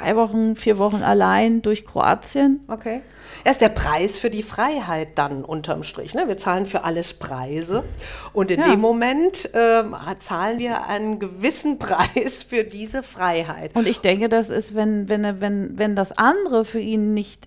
drei 0.00 0.16
Wochen, 0.16 0.56
vier 0.56 0.78
Wochen 0.78 1.02
allein 1.02 1.62
durch 1.62 1.84
Kroatien. 1.84 2.60
Okay. 2.68 3.02
Er 3.44 3.52
ist 3.52 3.60
der 3.60 3.68
Preis 3.68 4.18
für 4.18 4.28
die 4.28 4.42
Freiheit 4.42 5.16
dann 5.16 5.44
unterm 5.44 5.82
Strich. 5.82 6.14
Ne? 6.14 6.28
Wir 6.28 6.36
zahlen 6.36 6.66
für 6.66 6.84
alles 6.84 7.14
Preise 7.14 7.84
und 8.32 8.50
in 8.50 8.60
ja. 8.60 8.68
dem 8.68 8.80
Moment 8.80 9.54
äh, 9.54 9.84
zahlen 10.18 10.58
wir 10.58 10.86
einen 10.86 11.18
gewissen 11.18 11.78
Preis 11.78 12.42
für 12.42 12.64
diese 12.64 13.02
Freiheit. 13.02 13.74
Und 13.74 13.86
ich 13.86 14.00
denke, 14.00 14.28
das 14.28 14.50
ist, 14.50 14.74
wenn, 14.74 15.08
wenn, 15.08 15.40
wenn, 15.40 15.78
wenn 15.78 15.96
das 15.96 16.12
andere 16.12 16.64
für 16.64 16.80
ihn 16.80 17.14
nicht 17.14 17.46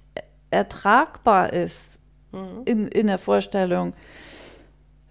ertragbar 0.49 1.53
ist 1.53 1.99
mhm. 2.31 2.61
in, 2.65 2.87
in 2.87 3.07
der 3.07 3.17
Vorstellung, 3.17 3.93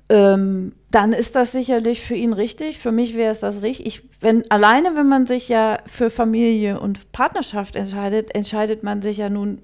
ähm, 0.08 0.72
dann 0.90 1.12
ist 1.12 1.36
das 1.36 1.52
sicherlich 1.52 2.02
für 2.02 2.14
ihn 2.14 2.32
richtig. 2.32 2.78
Für 2.78 2.92
mich 2.92 3.14
wäre 3.14 3.32
es 3.32 3.40
das 3.40 3.62
richtig. 3.62 3.86
Ich, 3.86 4.02
wenn, 4.20 4.50
alleine, 4.50 4.94
wenn 4.94 5.08
man 5.08 5.26
sich 5.26 5.48
ja 5.48 5.78
für 5.86 6.10
Familie 6.10 6.80
und 6.80 7.12
Partnerschaft 7.12 7.76
entscheidet, 7.76 8.34
entscheidet 8.34 8.82
man 8.82 9.00
sich 9.00 9.16
ja 9.16 9.28
nun 9.28 9.62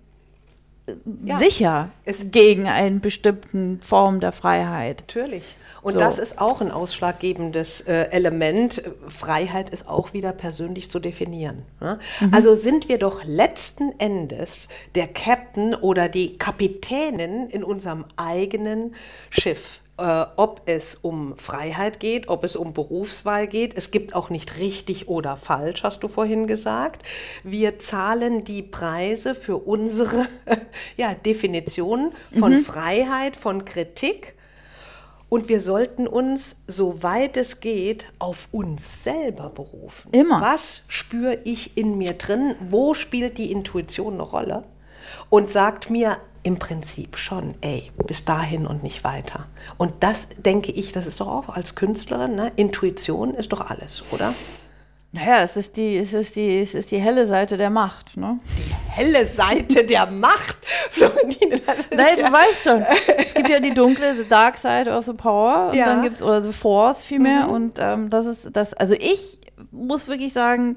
ja. 1.25 1.39
sicher 1.39 1.91
ist 2.05 2.33
gegen 2.33 2.67
eine 2.67 3.01
bestimmte 3.01 3.79
Form 3.85 4.21
der 4.21 4.33
Freiheit. 4.33 5.05
Natürlich. 5.09 5.57
Und 5.83 5.93
so. 5.93 5.99
das 5.99 6.19
ist 6.19 6.41
auch 6.41 6.61
ein 6.61 6.71
ausschlaggebendes 6.71 7.83
äh, 7.83 8.09
Element. 8.11 8.83
Freiheit 9.09 9.71
ist 9.71 9.89
auch 9.89 10.13
wieder 10.13 10.33
persönlich 10.33 10.91
zu 10.91 10.99
definieren. 10.99 11.63
Ne? 11.81 11.99
Mhm. 12.21 12.35
Also 12.35 12.57
sind 12.57 12.89
wir 12.89 12.99
doch 12.99 13.25
letzten 13.25 13.99
Endes 13.99 14.69
der 14.95 15.07
Captain 15.07 15.75
oder 15.75 16.09
die 16.09 16.37
Kapitänin 16.37 17.49
in 17.49 17.63
unserem 17.63 18.05
eigenen 18.17 18.95
Schiff 19.31 19.81
äh, 19.99 20.27
ob 20.37 20.63
es 20.67 20.95
um 20.95 21.37
Freiheit 21.37 22.01
geht, 22.01 22.29
ob 22.29 22.45
es 22.45 22.57
um 22.57 22.73
Berufswahl 22.73 23.47
geht. 23.49 23.77
Es 23.77 23.91
gibt 23.91 24.15
auch 24.15 24.31
nicht 24.31 24.59
richtig 24.59 25.09
oder 25.09 25.37
falsch, 25.37 25.83
hast 25.83 26.03
du 26.03 26.09
vorhin 26.09 26.47
gesagt. 26.47 27.03
Wir 27.43 27.79
zahlen 27.79 28.45
die 28.45 28.63
Preise 28.63 29.35
für 29.35 29.57
unsere 29.57 30.27
ja, 30.97 31.15
Definition 31.15 32.13
von 32.39 32.53
mhm. 32.53 32.65
Freiheit, 32.65 33.37
von 33.37 33.65
Kritik. 33.65 34.35
Und 35.29 35.49
wir 35.51 35.61
sollten 35.61 36.07
uns, 36.07 36.65
soweit 36.69 37.37
es 37.37 37.61
geht, 37.61 38.11
auf 38.19 38.49
uns 38.51 39.03
selber 39.03 39.51
berufen. 39.51 40.11
Immer. 40.13 40.41
Was 40.41 40.85
spüre 40.89 41.39
ich 41.45 41.77
in 41.77 41.99
mir 41.99 42.15
drin? 42.15 42.55
Wo 42.61 42.95
spielt 42.95 43.37
die 43.37 43.53
Intuition 43.53 44.15
eine 44.15 44.23
Rolle? 44.23 44.65
Und 45.29 45.51
sagt 45.51 45.91
mir, 45.91 46.17
im 46.43 46.59
Prinzip 46.59 47.17
schon, 47.17 47.55
ey, 47.61 47.91
bis 48.07 48.25
dahin 48.25 48.67
und 48.67 48.83
nicht 48.83 49.05
weiter. 49.05 49.47
Und 49.77 49.93
das 50.01 50.29
denke 50.37 50.73
ich, 50.73 50.93
das 50.93 51.07
ist 51.07 51.21
doch 51.21 51.29
auch 51.29 51.49
als 51.49 51.75
Künstlerin, 51.75 52.35
ne? 52.35 52.53
Intuition 52.57 53.35
ist 53.35 53.53
doch 53.53 53.71
alles, 53.71 54.03
oder? 54.11 54.35
Naja, 55.11 55.39
es 55.41 55.57
ist 55.57 55.79
die, 55.79 55.97
es 55.97 56.13
ist 56.13 56.37
die, 56.37 56.61
es 56.61 56.75
ist 56.75 56.91
die 56.91 56.99
helle 56.99 57.25
Seite 57.25 57.57
der 57.57 57.71
Macht, 57.71 58.19
ne? 58.19 58.39
Helle 58.91 59.25
Seite 59.25 59.85
der 59.85 60.05
Macht. 60.07 60.59
Florentine, 60.91 61.59
das 61.61 61.89
Nein, 61.91 62.19
ja, 62.19 62.27
du 62.27 62.33
weißt 62.33 62.65
schon. 62.65 62.83
Es 63.17 63.33
gibt 63.33 63.49
ja 63.49 63.59
die 63.59 63.73
dunkle, 63.75 64.17
the 64.19 64.29
dark 64.29 64.59
side 64.59 64.91
of 64.91 65.07
the 65.07 65.15
power. 65.15 65.69
Und 65.71 65.77
Ja. 65.77 65.87
dann 65.87 66.03
gibt 66.03 66.17
es, 66.17 66.23
oder 66.23 66.43
the 66.43 66.53
force 66.53 67.03
vielmehr. 67.03 67.49
Und 67.49 67.79
ähm, 67.79 68.11
das 68.11 68.27
ist 68.27 68.51
das, 68.53 68.75
also 68.75 68.95
ich 68.95 69.39
muss 69.71 70.09
wirklich 70.09 70.35
sagen, 70.35 70.77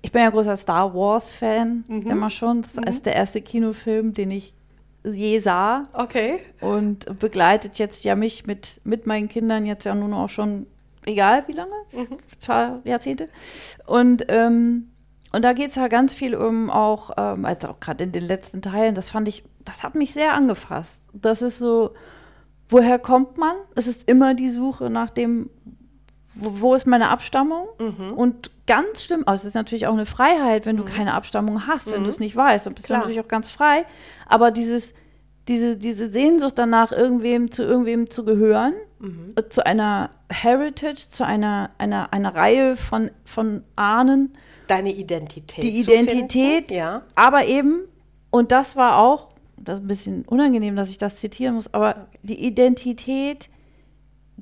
ich 0.00 0.12
bin 0.12 0.22
ja 0.22 0.30
großer 0.30 0.56
Star 0.56 0.94
Wars-Fan, 0.94 1.84
immer 1.88 2.30
schon. 2.30 2.62
Das 2.62 2.74
ist 2.88 3.06
der 3.06 3.14
erste 3.16 3.40
Kinofilm, 3.42 4.14
den 4.14 4.30
ich 4.30 4.54
je 5.04 5.40
sah. 5.40 5.84
Okay. 5.92 6.40
Und 6.60 7.18
begleitet 7.18 7.78
jetzt 7.78 8.04
ja 8.04 8.14
mich 8.14 8.46
mit, 8.46 8.80
mit 8.84 9.06
meinen 9.06 9.28
Kindern 9.28 9.66
jetzt 9.66 9.84
ja 9.84 9.94
nun 9.94 10.12
auch 10.12 10.28
schon, 10.28 10.66
egal 11.04 11.44
wie 11.46 11.52
lange, 11.52 11.74
ein 11.92 12.18
paar 12.44 12.80
Jahrzehnte. 12.84 13.28
Und, 13.86 14.26
ähm, 14.28 14.88
und 15.32 15.44
da 15.44 15.52
geht 15.52 15.70
es 15.70 15.76
ja 15.76 15.88
ganz 15.88 16.12
viel 16.12 16.34
um 16.34 16.70
auch, 16.70 17.10
ähm, 17.16 17.44
also 17.44 17.68
auch 17.68 17.80
gerade 17.80 18.04
in 18.04 18.12
den 18.12 18.24
letzten 18.24 18.62
Teilen, 18.62 18.94
das 18.94 19.08
fand 19.10 19.28
ich, 19.28 19.44
das 19.64 19.82
hat 19.82 19.94
mich 19.94 20.12
sehr 20.12 20.34
angefasst. 20.34 21.02
Das 21.12 21.42
ist 21.42 21.58
so, 21.58 21.94
woher 22.68 22.98
kommt 22.98 23.38
man? 23.38 23.56
Es 23.74 23.86
ist 23.86 24.08
immer 24.08 24.34
die 24.34 24.50
Suche 24.50 24.90
nach 24.90 25.10
dem, 25.10 25.50
wo, 26.34 26.60
wo 26.60 26.74
ist 26.74 26.86
meine 26.86 27.08
Abstammung? 27.10 27.68
Und 28.16 28.50
ganz 28.66 29.04
schlimm, 29.04 29.22
also 29.26 29.42
es 29.42 29.48
ist 29.48 29.54
natürlich 29.54 29.86
auch 29.86 29.92
eine 29.92 30.06
Freiheit, 30.06 30.66
wenn 30.66 30.76
du 30.76 30.84
keine 30.84 31.14
Abstammung 31.14 31.66
hast, 31.66 31.90
wenn 31.92 32.04
du 32.04 32.10
es 32.10 32.20
nicht 32.20 32.36
weißt, 32.36 32.66
dann 32.66 32.74
bist 32.74 32.86
Klar. 32.86 33.00
du 33.00 33.02
natürlich 33.02 33.24
auch 33.24 33.28
ganz 33.28 33.50
frei. 33.50 33.84
Aber 34.26 34.50
dieses, 34.50 34.94
diese, 35.48 35.76
diese 35.76 36.10
Sehnsucht 36.10 36.58
danach, 36.58 36.92
irgendwem 36.92 37.50
zu 37.50 37.62
irgendwem 37.64 38.08
zu 38.08 38.24
gehören, 38.24 38.74
äh, 39.36 39.48
zu 39.48 39.66
einer 39.66 40.10
Heritage, 40.30 41.08
zu 41.10 41.26
einer, 41.26 41.70
einer, 41.78 42.12
einer 42.12 42.34
Reihe 42.34 42.76
von, 42.76 43.10
von 43.24 43.64
Ahnen, 43.76 44.32
Deine 44.68 44.92
Identität. 44.94 45.64
die 45.64 45.80
Identität, 45.80 46.68
Finden. 46.68 46.74
Ja. 46.74 47.02
aber 47.14 47.46
eben, 47.46 47.80
und 48.30 48.52
das 48.52 48.76
war 48.76 48.98
auch, 48.98 49.30
das 49.56 49.76
ist 49.76 49.84
ein 49.84 49.88
bisschen 49.88 50.24
unangenehm, 50.24 50.76
dass 50.76 50.88
ich 50.88 50.98
das 50.98 51.16
zitieren 51.16 51.54
muss, 51.56 51.72
aber 51.74 51.96
die 52.22 52.46
Identität 52.46 53.50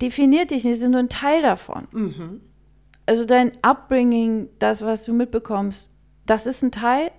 definiert 0.02 0.50
dich 0.50 0.64
nicht, 0.64 0.78
sie 0.78 0.84
ist 0.84 0.90
nur 0.90 1.00
ein 1.00 1.08
Teil 1.08 1.42
davon. 1.42 1.86
Mhm. 1.92 2.40
Also 3.06 3.24
dein 3.24 3.52
Upbringing, 3.62 4.48
das, 4.58 4.82
was 4.82 5.04
du 5.04 5.12
mitbekommst, 5.12 5.90
das 6.26 6.46
ist 6.46 6.62
ein 6.62 6.70
Teil, 6.70 7.10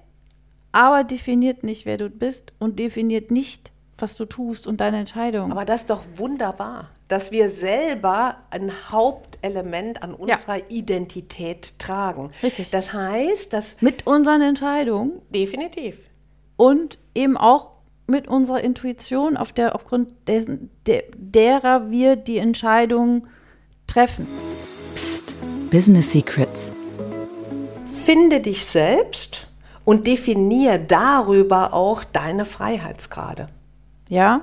aber 0.72 1.04
definiert 1.04 1.63
nicht, 1.63 1.86
wer 1.86 1.98
du 1.98 2.10
bist 2.10 2.54
und 2.60 2.80
definiert 2.80 3.30
nicht, 3.30 3.72
was 3.98 4.15
du 4.15 4.26
tust 4.26 4.67
und 4.67 4.82
deine 4.82 4.98
Entscheidung. 5.00 5.52
Aber 5.52 5.65
das 5.65 5.82
ist 5.82 5.89
doch 5.89 6.04
wunderbar, 6.15 6.89
dass 7.08 7.32
wir 7.32 7.50
selber 7.50 8.38
ein 8.50 8.72
Hauptelement 8.89 10.02
an 10.02 10.13
unserer 10.13 10.70
Identität 10.72 11.78
tragen. 11.78 12.32
Richtig. 12.41 12.72
Das 12.72 12.94
heißt, 12.94 13.54
dass 13.54 13.82
mit 13.82 14.08
unseren 14.08 14.41
Entscheidungen 14.41 15.22
definitiv. 15.30 15.98
und 16.56 17.00
eben 17.13 17.38
auch 17.38 17.72
mit 18.12 18.28
unserer 18.28 18.62
Intuition, 18.62 19.38
auf 19.38 19.52
der, 19.54 19.74
aufgrund 19.74 20.28
dessen, 20.28 20.69
der, 20.86 21.04
derer 21.15 21.89
wir 21.89 22.15
die 22.15 22.38
Entscheidung 22.38 23.28
treffen. 23.88 24.28
Psst. 24.93 25.34
Business 25.71 26.12
Secrets. 26.12 26.71
Finde 28.06 28.41
dich 28.41 28.65
selbst 28.65 29.47
und 29.86 30.06
definiere 30.06 30.80
darüber 30.80 31.74
auch 31.74 32.04
deine 32.04 32.45
Freiheitsgrade. 32.45 33.47
Ja? 34.10 34.41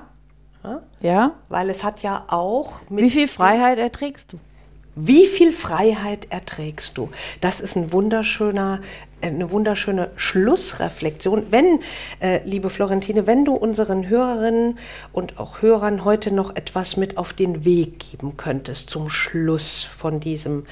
Ja? 1.01 1.33
Weil 1.49 1.71
es 1.71 1.85
hat 1.85 2.03
ja 2.03 2.25
auch 2.29 2.81
mit 2.89 3.05
Wie 3.05 3.11
viel 3.11 3.29
Freiheit 3.29 3.79
erträgst 3.79 4.33
du? 4.33 4.39
Wie 5.01 5.27
viel 5.27 5.53
Freiheit 5.53 6.27
erträgst 6.31 6.99
du? 6.99 7.09
Das 7.41 7.61
ist 7.61 7.77
ein 7.77 7.93
wunderschöner, 7.93 8.81
eine 9.21 9.53
wunderschöne 9.53 10.11
Schlussreflexion. 10.17 11.47
Wenn, 11.51 11.79
äh, 12.19 12.41
liebe 12.45 12.69
Florentine, 12.69 13.25
wenn 13.29 13.45
du 13.45 13.55
unseren 13.55 14.09
Hörerinnen 14.09 14.77
und 15.13 15.39
auch 15.39 15.63
Hörern 15.63 16.05
heute 16.05 16.35
noch 16.35 16.57
etwas 16.57 16.97
mit 16.97 17.17
auf 17.17 17.33
den 17.33 17.65
Weg 17.65 18.11
geben 18.11 18.37
könntest 18.37 18.91
zum 18.91 19.09
Schluss 19.09 19.85
von 19.85 20.19
diesem 20.19 20.65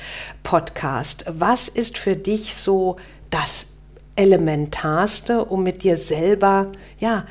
Podcast, 0.43 1.25
was 1.29 1.69
ist 1.69 1.97
für 1.97 2.17
dich 2.17 2.57
so 2.57 2.97
das 3.31 3.69
Elementarste, 4.17 5.45
um 5.45 5.63
mit 5.63 5.85
dir 5.85 5.97
selber, 5.97 6.73
ja, 6.99 7.27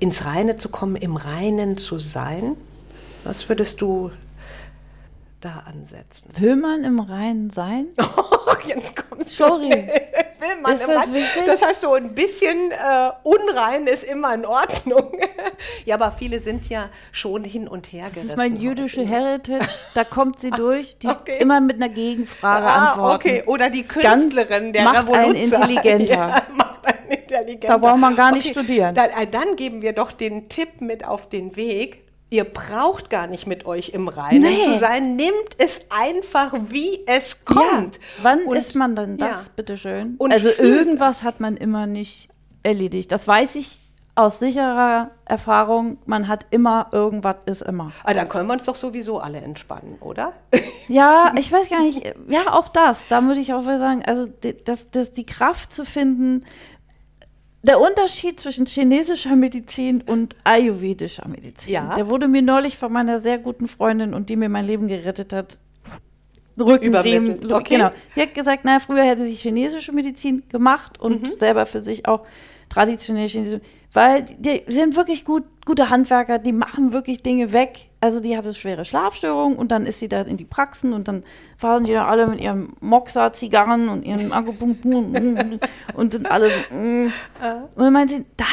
ins 0.00 0.24
Reine 0.24 0.56
zu 0.56 0.70
kommen, 0.70 0.96
im 0.96 1.14
Reinen 1.14 1.76
zu 1.76 2.00
sein? 2.00 2.56
Was 3.22 3.48
würdest 3.48 3.80
du 3.80 4.10
da 5.44 5.64
ansetzen? 5.66 6.30
Will 6.38 6.56
man 6.56 6.84
im 6.84 7.00
Reinen 7.00 7.50
sein? 7.50 7.88
Oh, 8.44 8.68
jetzt 8.68 8.94
kommt's. 8.96 9.36
Sorry. 9.36 9.70
Will 10.40 10.60
man 10.62 10.74
Ist 10.74 10.82
im 10.82 10.88
das 10.88 10.96
Rein- 11.06 11.14
wichtig? 11.14 11.42
Das 11.46 11.62
heißt, 11.62 11.80
so 11.80 11.94
ein 11.94 12.12
bisschen 12.14 12.70
äh, 12.72 13.10
unrein 13.22 13.86
ist 13.86 14.02
immer 14.04 14.34
in 14.34 14.44
Ordnung. 14.44 15.12
ja, 15.84 15.94
aber 15.94 16.10
viele 16.10 16.38
sind 16.40 16.68
ja 16.68 16.90
schon 17.12 17.44
hin 17.44 17.66
und 17.68 17.92
her 17.92 18.06
Das 18.12 18.24
ist 18.24 18.36
mein 18.36 18.56
jüdische 18.56 19.02
Heritage, 19.06 19.66
da 19.94 20.04
kommt 20.04 20.40
sie 20.40 20.50
durch, 20.50 20.98
die 20.98 21.08
okay. 21.08 21.38
immer 21.40 21.60
mit 21.60 21.76
einer 21.76 21.88
Gegenfrage 21.88 22.66
ah, 22.66 22.90
antworten. 22.90 23.14
okay. 23.14 23.42
Oder 23.46 23.70
die 23.70 23.82
Ganz- 23.84 24.24
Künstlerin, 24.24 24.72
der 24.72 24.84
macht 24.84 24.96
einen 25.08 25.32
Revoluzer. 25.32 25.56
intelligenter. 25.56 26.14
Ja, 26.14 26.42
macht 26.56 26.86
einen 26.86 27.10
intelligenter. 27.10 27.68
Da 27.68 27.76
braucht 27.78 27.98
man 27.98 28.16
gar 28.16 28.32
nicht 28.32 28.48
studieren. 28.48 28.94
Dann, 28.94 29.10
äh, 29.10 29.26
dann 29.26 29.56
geben 29.56 29.82
wir 29.82 29.92
doch 29.92 30.12
den 30.12 30.48
Tipp 30.48 30.80
mit 30.80 31.06
auf 31.06 31.28
den 31.28 31.54
Weg. 31.56 32.02
Ihr 32.32 32.44
braucht 32.44 33.10
gar 33.10 33.26
nicht 33.26 33.46
mit 33.46 33.66
euch 33.66 33.90
im 33.90 34.08
Reinen 34.08 34.40
Nee. 34.40 34.62
zu 34.64 34.72
sein. 34.78 35.16
Nehmt 35.16 35.34
es 35.58 35.82
einfach, 35.90 36.54
wie 36.70 37.00
es 37.06 37.44
kommt. 37.44 37.96
Ja, 37.96 38.00
wann 38.22 38.44
Und- 38.44 38.56
ist 38.56 38.74
man 38.74 38.96
denn 38.96 39.18
das, 39.18 39.46
ja. 39.46 39.52
bitteschön? 39.54 40.14
Und 40.16 40.32
also 40.32 40.48
irgendwas 40.48 41.24
hat 41.24 41.40
man 41.40 41.58
immer 41.58 41.86
nicht 41.86 42.30
erledigt. 42.62 43.12
Das 43.12 43.28
weiß 43.28 43.56
ich 43.56 43.78
aus 44.14 44.38
sicherer 44.38 45.10
Erfahrung. 45.26 45.98
Man 46.06 46.26
hat 46.28 46.46
immer, 46.50 46.88
irgendwas 46.92 47.36
ist 47.44 47.62
immer. 47.62 47.92
Ah, 48.04 48.14
dann 48.14 48.28
können 48.30 48.46
wir 48.46 48.54
uns 48.54 48.64
doch 48.64 48.76
sowieso 48.76 49.18
alle 49.20 49.38
entspannen, 49.42 49.96
oder? 50.00 50.32
Ja, 50.88 51.32
ich 51.38 51.50
weiß 51.50 51.70
gar 51.70 51.80
nicht. 51.82 52.02
Ja, 52.28 52.52
auch 52.54 52.68
das. 52.68 53.06
Da 53.08 53.22
würde 53.22 53.40
ich 53.40 53.54
auch 53.54 53.62
mal 53.62 53.78
sagen, 53.78 54.02
also 54.04 54.26
das, 54.64 54.90
das, 54.90 55.12
die 55.12 55.24
Kraft 55.24 55.72
zu 55.72 55.84
finden, 55.86 56.44
der 57.62 57.80
Unterschied 57.80 58.40
zwischen 58.40 58.66
chinesischer 58.66 59.36
Medizin 59.36 60.02
und 60.02 60.34
ayurvedischer 60.44 61.28
Medizin, 61.28 61.72
Ja. 61.72 61.94
der 61.94 62.08
wurde 62.08 62.26
mir 62.28 62.42
neulich 62.42 62.76
von 62.76 62.92
meiner 62.92 63.20
sehr 63.20 63.38
guten 63.38 63.68
Freundin 63.68 64.14
und 64.14 64.28
die 64.30 64.36
mir 64.36 64.48
mein 64.48 64.64
Leben 64.66 64.88
gerettet 64.88 65.32
hat, 65.32 65.58
Rückenriemen. 66.60 67.50
Okay. 67.52 67.76
Genau. 67.76 67.90
Die 68.14 68.20
hat 68.22 68.34
gesagt, 68.34 68.64
naja, 68.64 68.78
früher 68.78 69.04
hätte 69.04 69.24
sie 69.24 69.34
chinesische 69.34 69.92
Medizin 69.92 70.42
gemacht 70.50 71.00
und 71.00 71.22
Mhm. 71.22 71.38
selber 71.38 71.64
für 71.66 71.80
sich 71.80 72.06
auch 72.06 72.26
traditionelle 72.72 73.26
chinesische, 73.26 73.60
weil 73.92 74.22
die, 74.22 74.62
sind 74.68 74.96
wirklich 74.96 75.24
gut, 75.24 75.44
gute 75.66 75.90
Handwerker, 75.90 76.38
die 76.38 76.52
machen 76.52 76.92
wirklich 76.92 77.22
Dinge 77.22 77.52
weg. 77.52 77.90
Also 78.00 78.20
die 78.20 78.36
hatte 78.36 78.54
schwere 78.54 78.84
Schlafstörungen 78.84 79.58
und 79.58 79.70
dann 79.70 79.84
ist 79.84 80.00
sie 80.00 80.08
da 80.08 80.22
in 80.22 80.38
die 80.38 80.44
Praxen 80.44 80.92
und 80.92 81.06
dann 81.06 81.22
waren 81.60 81.84
die 81.84 81.92
da 81.92 82.06
alle 82.06 82.26
mit 82.26 82.40
ihren 82.40 82.72
Moxa-Zigarren 82.80 83.88
und 83.88 84.04
ihren 84.04 84.32
Akupunktur 84.32 85.04
und 85.94 86.12
sind 86.12 86.30
alle 86.30 86.48
so, 86.48 86.74
mm. 86.74 87.12
und 87.76 87.76
dann 87.76 87.92
meint 87.92 88.10
sie, 88.10 88.24
da 88.36 88.44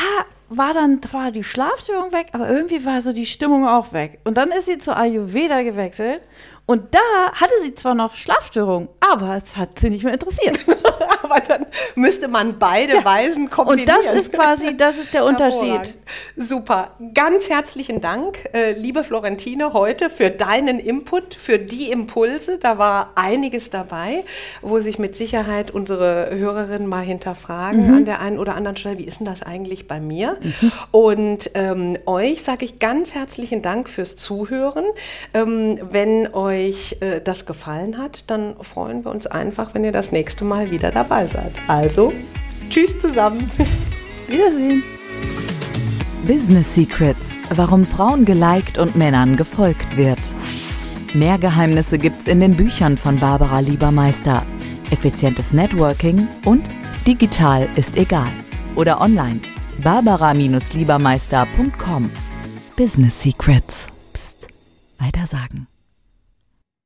war 0.50 0.74
dann 0.74 1.00
da 1.00 1.14
war 1.14 1.32
die 1.32 1.44
Schlafstörung 1.44 2.12
weg, 2.12 2.28
aber 2.34 2.50
irgendwie 2.50 2.86
war 2.86 3.02
so 3.02 3.14
die 3.14 3.26
Stimmung 3.26 3.68
auch 3.68 3.94
weg. 3.94 4.20
Und 4.26 4.38
dann 4.38 4.50
ist 4.50 4.66
sie 4.66 4.78
zu 4.78 4.96
Ayurveda 4.96 5.62
gewechselt 5.62 6.22
und 6.66 6.94
da 6.94 7.32
hatte 7.34 7.54
sie 7.64 7.74
zwar 7.74 7.96
noch 7.96 8.16
Schlafstörungen, 8.16 8.90
aber 9.00 9.38
es 9.38 9.56
hat 9.56 9.80
sie 9.80 9.90
nicht 9.90 10.04
mehr 10.04 10.14
interessiert. 10.14 10.60
Aber 11.24 11.40
dann 11.40 11.66
müsste 11.96 12.28
man 12.28 12.60
beide 12.60 13.04
Weisen 13.04 13.44
Und 13.44 13.52
kombinieren. 13.52 13.88
das 13.88 14.16
ist 14.16 14.34
quasi, 14.34 14.76
das 14.76 14.98
ist 14.98 15.14
der 15.14 15.26
Unterschied. 15.30 15.96
Super. 16.36 16.92
Ganz 17.14 17.50
herzlichen 17.50 18.02
Dank, 18.02 18.50
äh, 18.54 18.74
liebe 18.74 19.04
Florentine, 19.04 19.74
heute 19.74 20.10
für 20.10 20.30
deinen 20.30 20.80
Input, 20.80 21.36
für 21.36 21.60
die 21.60 21.92
Impulse. 21.92 22.58
Da 22.58 22.78
war 22.78 23.12
einiges 23.16 23.70
dabei, 23.70 24.24
wo 24.62 24.80
sich 24.80 25.00
mit 25.00 25.16
Sicherheit 25.16 25.72
unsere 25.72 26.30
Hörerinnen 26.32 26.88
mal 26.88 27.04
hinterfragen 27.04 27.94
an 27.94 28.06
der 28.06 28.20
einen 28.20 28.40
oder 28.40 28.56
anderen 28.56 28.78
Stelle, 28.78 28.98
wie 28.98 29.04
ist 29.04 29.20
denn 29.20 29.26
das 29.26 29.44
eigentlich 29.44 29.88
bei 29.88 30.00
mir? 30.00 30.38
Und 30.92 31.52
ähm, 31.54 31.98
euch 32.06 32.44
sage 32.44 32.66
ich 32.66 32.80
ganz 32.80 33.14
herzlichen 33.16 33.62
Dank 33.62 33.90
fürs 33.90 34.16
Zuhören. 34.16 34.86
Ähm, 35.34 35.80
wenn 35.82 36.34
euch 36.34 36.98
äh, 37.02 37.22
das 37.22 37.46
gefallen 37.46 37.98
hat, 37.98 38.24
dann 38.28 38.56
freuen 38.62 39.04
wir 39.06 39.12
uns 39.12 39.28
einfach, 39.28 39.74
wenn 39.74 39.84
ihr 39.84 39.92
das 39.92 40.12
nächste 40.12 40.44
Mal 40.46 40.72
wieder 40.72 40.89
dabei 40.92 41.26
seid. 41.28 41.52
Also, 41.68 42.14
tschüss 42.70 43.00
zusammen. 43.00 43.50
Wiedersehen. 44.28 44.84
Business 46.28 46.76
Secrets. 46.76 47.36
Warum 47.50 47.86
Frauen 47.86 48.26
geliked 48.26 48.78
und 48.78 48.96
Männern 48.96 49.38
gefolgt 49.38 49.98
wird. 49.98 50.20
Mehr 51.14 51.38
Geheimnisse 51.40 51.98
gibt's 51.98 52.28
in 52.28 52.40
den 52.40 52.56
Büchern 52.56 52.96
von 52.98 53.20
Barbara 53.20 53.62
Liebermeister. 53.62 54.46
Effizientes 54.92 55.54
Networking 55.54 56.28
und 56.46 56.68
digital 57.08 57.68
ist 57.76 57.98
egal. 57.98 58.30
Oder 58.76 59.02
online. 59.02 59.40
Barbara-Liebermeister.com. 59.84 62.12
Business 62.78 63.20
Secrets. 63.22 63.88
Psst. 64.14 64.48
Weitersagen. 65.00 65.68